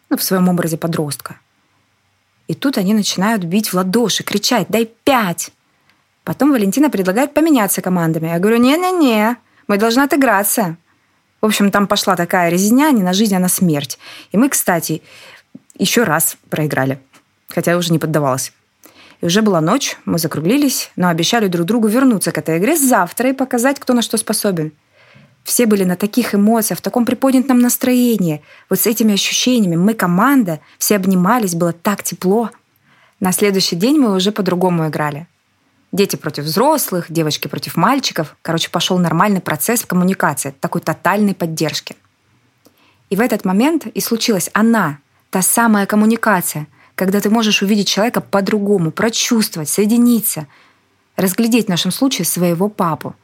ну, 0.09 0.17
в 0.17 0.23
своем 0.23 0.49
образе 0.49 0.75
подростка. 0.75 1.37
И 2.49 2.53
тут 2.53 2.77
они 2.77 2.93
начинают 2.93 3.45
бить 3.45 3.69
в 3.69 3.75
ладоши, 3.75 4.23
кричать 4.23 4.67
«Дай 4.67 4.91
пять!». 5.05 5.51
Потом 6.25 6.51
Валентина 6.51 6.89
предлагает 6.89 7.33
поменяться 7.33 7.81
командами. 7.81 8.27
Я 8.27 8.39
говорю 8.39 8.57
«Не-не-не, 8.57 9.37
мы 9.69 9.77
должны 9.77 10.01
отыграться». 10.01 10.75
В 11.39 11.45
общем, 11.45 11.71
там 11.71 11.87
пошла 11.87 12.17
такая 12.17 12.49
резня 12.49 12.91
не 12.91 13.01
на 13.01 13.13
жизнь, 13.13 13.37
а 13.37 13.39
на 13.39 13.47
смерть. 13.47 13.97
И 14.33 14.37
мы, 14.37 14.49
кстати, 14.49 15.01
еще 15.75 16.03
раз 16.03 16.35
проиграли 16.49 16.99
хотя 17.47 17.71
я 17.71 17.77
уже 17.77 17.93
не 17.93 17.99
поддавалась. 17.99 18.51
И 19.21 19.25
уже 19.25 19.41
была 19.41 19.61
ночь, 19.61 19.97
мы 20.03 20.19
закруглились, 20.19 20.91
но 20.97 21.07
обещали 21.07 21.47
друг 21.47 21.65
другу 21.65 21.87
вернуться 21.87 22.33
к 22.33 22.37
этой 22.37 22.57
игре 22.57 22.77
завтра 22.77 23.29
и 23.29 23.33
показать, 23.33 23.79
кто 23.79 23.93
на 23.93 24.01
что 24.01 24.17
способен. 24.17 24.73
Все 25.49 25.65
были 25.65 25.83
на 25.83 25.95
таких 25.95 26.35
эмоциях, 26.35 26.77
в 26.77 26.83
таком 26.83 27.07
приподнятом 27.07 27.57
настроении. 27.57 28.43
Вот 28.69 28.81
с 28.81 28.85
этими 28.85 29.15
ощущениями 29.15 29.77
мы 29.77 29.95
команда, 29.95 30.59
все 30.77 30.95
обнимались, 30.95 31.55
было 31.55 31.73
так 31.73 32.03
тепло. 32.03 32.51
На 33.19 33.31
следующий 33.31 33.75
день 33.75 33.97
мы 33.97 34.13
уже 34.13 34.31
по-другому 34.31 34.87
играли. 34.89 35.25
Дети 35.91 36.17
против 36.17 36.43
взрослых, 36.43 37.07
девочки 37.09 37.47
против 37.47 37.77
мальчиков. 37.77 38.37
Короче, 38.43 38.69
пошел 38.69 38.99
нормальный 38.99 39.41
процесс 39.41 39.85
коммуникации, 39.85 40.53
такой 40.59 40.81
тотальной 40.81 41.33
поддержки. 41.33 41.95
И 43.09 43.15
в 43.15 43.19
этот 43.19 43.43
момент 43.43 43.87
и 43.87 44.01
случилась 44.01 44.51
она, 44.53 44.99
та 45.31 45.41
самая 45.41 45.87
коммуникация– 45.87 46.67
когда 46.93 47.21
ты 47.21 47.29
можешь 47.29 47.61
увидеть 47.61 47.87
человека 47.87 48.19
по-другому, 48.19 48.91
прочувствовать, 48.91 49.69
соединиться, 49.69 50.47
разглядеть 51.15 51.67
в 51.67 51.69
нашем 51.69 51.91
случае 51.91 52.25
своего 52.25 52.67
папу. 52.67 53.15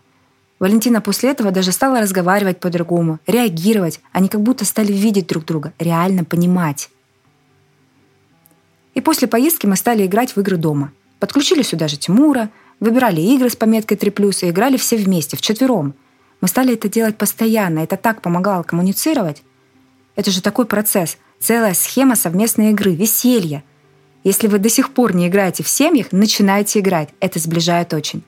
Валентина 0.65 0.99
после 0.99 1.30
этого 1.30 1.51
даже 1.51 1.71
стала 1.71 2.01
разговаривать 2.01 2.60
по-другому, 2.60 3.19
реагировать. 3.28 3.99
Они 4.12 4.28
как 4.28 4.41
будто 4.41 4.65
стали 4.65 4.91
видеть 4.91 5.28
друг 5.28 5.45
друга, 5.45 5.73
реально 5.78 6.23
понимать. 6.23 6.89
И 8.95 9.01
после 9.01 9.28
поездки 9.28 9.67
мы 9.67 9.75
стали 9.75 10.08
играть 10.08 10.36
в 10.36 10.39
игры 10.39 10.58
дома. 10.58 10.91
Подключили 11.19 11.62
сюда 11.62 11.88
же 11.88 11.97
Тимура, 11.97 12.49
выбирали 12.80 13.21
игры 13.21 13.51
с 13.51 13.56
пометкой 13.56 13.95
3+, 13.95 14.47
и 14.47 14.49
играли 14.49 14.78
все 14.78 14.97
вместе, 14.97 15.38
вчетвером. 15.38 15.93
Мы 16.41 16.47
стали 16.47 16.73
это 16.73 16.89
делать 16.89 17.15
постоянно, 17.15 17.78
это 17.82 17.95
так 17.95 18.23
помогало 18.23 18.63
коммуницировать. 18.63 19.43
Это 20.15 20.32
же 20.32 20.41
такой 20.41 20.65
процесс. 20.65 21.19
Целая 21.39 21.75
схема 21.75 22.15
совместной 22.15 22.71
игры, 22.71 22.95
веселья. 22.95 23.63
Если 24.23 24.47
вы 24.47 24.58
до 24.58 24.69
сих 24.69 24.95
пор 24.95 25.13
не 25.13 25.28
играете 25.28 25.62
в 25.62 25.69
семьях, 25.69 26.08
начинайте 26.12 26.80
играть. 26.80 27.10
Это 27.19 27.38
сближает 27.38 27.93
очень. 27.93 28.23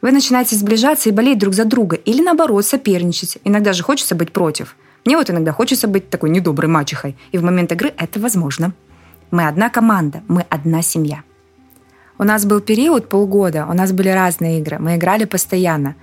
Вы 0.00 0.12
начинаете 0.12 0.54
сближаться 0.54 1.08
и 1.08 1.12
болеть 1.12 1.38
друг 1.38 1.54
за 1.54 1.64
друга, 1.64 1.96
или 1.96 2.22
наоборот, 2.22 2.64
соперничать. 2.64 3.38
Иногда 3.42 3.72
же 3.72 3.82
хочется 3.82 4.14
быть 4.14 4.32
против. 4.32 4.76
Мне 5.04 5.16
вот 5.16 5.28
иногда 5.28 5.52
хочется 5.52 5.88
быть 5.88 6.08
такой 6.08 6.30
недоброй 6.30 6.68
мачехой, 6.68 7.16
и 7.32 7.38
в 7.38 7.42
момент 7.42 7.72
игры 7.72 7.92
это 7.96 8.20
возможно. 8.20 8.72
Мы 9.30 9.48
одна 9.48 9.70
команда, 9.70 10.22
мы 10.28 10.44
одна 10.48 10.82
семья. 10.82 11.22
У 12.16 12.24
нас 12.24 12.44
был 12.44 12.60
период 12.60 13.08
полгода, 13.08 13.66
у 13.68 13.74
нас 13.74 13.92
были 13.92 14.08
разные 14.08 14.60
игры, 14.60 14.78
мы 14.78 14.96
играли 14.96 15.24
постоянно. 15.24 15.96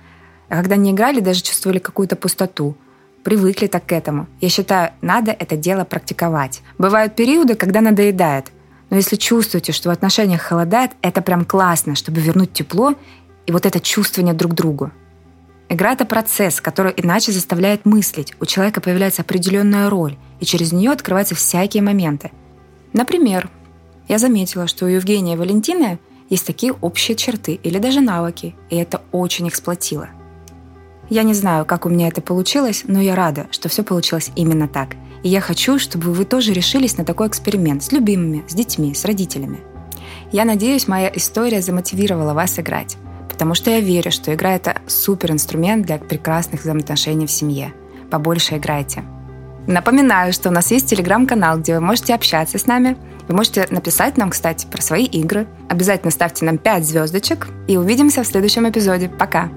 А 0.48 0.56
когда 0.56 0.76
не 0.76 0.92
играли, 0.92 1.20
даже 1.20 1.42
чувствовали 1.42 1.78
какую-то 1.78 2.16
пустоту. 2.16 2.76
Привыкли 3.24 3.66
так 3.66 3.86
к 3.86 3.92
этому. 3.92 4.26
Я 4.40 4.48
считаю, 4.48 4.92
надо 5.00 5.32
это 5.32 5.56
дело 5.56 5.84
практиковать. 5.84 6.62
Бывают 6.78 7.16
периоды, 7.16 7.54
когда 7.54 7.80
надоедает. 7.80 8.52
Но 8.88 8.96
если 8.96 9.16
чувствуете, 9.16 9.72
что 9.72 9.88
в 9.88 9.92
отношениях 9.92 10.42
холодает, 10.42 10.92
это 11.02 11.22
прям 11.22 11.44
классно, 11.44 11.96
чтобы 11.96 12.20
вернуть 12.20 12.52
тепло 12.52 12.94
и 13.46 13.52
вот 13.52 13.64
это 13.64 13.80
чувствование 13.80 14.34
друг 14.34 14.54
другу. 14.54 14.90
Игра— 15.68 15.92
это 15.94 16.04
процесс, 16.04 16.60
который 16.60 16.92
иначе 16.96 17.32
заставляет 17.32 17.86
мыслить. 17.86 18.34
У 18.40 18.46
человека 18.46 18.80
появляется 18.80 19.22
определенная 19.22 19.90
роль, 19.90 20.16
и 20.40 20.44
через 20.44 20.72
нее 20.72 20.90
открываются 20.92 21.34
всякие 21.34 21.82
моменты. 21.82 22.30
Например, 22.92 23.50
я 24.08 24.18
заметила, 24.18 24.66
что 24.68 24.84
у 24.84 24.88
Евгения 24.88 25.34
и 25.34 25.36
Валентины 25.36 25.98
есть 26.28 26.46
такие 26.46 26.72
общие 26.72 27.16
черты 27.16 27.54
или 27.54 27.78
даже 27.78 28.00
навыки, 28.00 28.54
и 28.70 28.76
это 28.76 29.02
очень 29.10 29.48
эксплуатило. 29.48 30.08
Я 31.08 31.22
не 31.22 31.34
знаю, 31.34 31.64
как 31.64 31.86
у 31.86 31.88
меня 31.88 32.08
это 32.08 32.20
получилось, 32.20 32.84
но 32.86 33.00
я 33.00 33.14
рада, 33.14 33.46
что 33.50 33.68
все 33.68 33.82
получилось 33.84 34.30
именно 34.34 34.66
так. 34.66 34.96
И 35.22 35.28
я 35.28 35.40
хочу, 35.40 35.78
чтобы 35.78 36.12
вы 36.12 36.24
тоже 36.24 36.52
решились 36.52 36.96
на 36.96 37.04
такой 37.04 37.28
эксперимент 37.28 37.82
с 37.82 37.92
любимыми, 37.92 38.44
с 38.48 38.54
детьми, 38.54 38.94
с 38.94 39.04
родителями. 39.04 39.58
Я 40.32 40.44
надеюсь, 40.44 40.88
моя 40.88 41.10
история 41.14 41.62
замотивировала 41.62 42.34
вас 42.34 42.58
играть 42.58 42.96
потому 43.36 43.54
что 43.54 43.70
я 43.70 43.80
верю, 43.80 44.10
что 44.10 44.32
игра— 44.32 44.54
это 44.56 44.80
супер 44.86 45.30
инструмент 45.30 45.84
для 45.84 45.98
прекрасных 45.98 46.62
взаимоотношений 46.62 47.26
в 47.26 47.30
семье. 47.30 47.74
Побольше 48.10 48.56
играйте. 48.56 49.04
Напоминаю, 49.66 50.32
что 50.32 50.48
у 50.48 50.52
нас 50.52 50.70
есть 50.70 50.88
телеграм-канал, 50.88 51.58
где 51.58 51.74
вы 51.74 51.82
можете 51.82 52.14
общаться 52.14 52.56
с 52.56 52.66
нами. 52.66 52.96
Вы 53.28 53.34
можете 53.34 53.66
написать 53.68 54.16
нам, 54.16 54.30
кстати, 54.30 54.66
про 54.66 54.80
свои 54.80 55.04
игры. 55.04 55.46
Обязательно 55.68 56.10
ставьте 56.10 56.46
нам 56.46 56.56
5 56.56 56.86
звездочек. 56.86 57.48
И 57.68 57.76
увидимся 57.76 58.22
в 58.22 58.26
следующем 58.26 58.66
эпизоде. 58.66 59.10
Пока! 59.10 59.50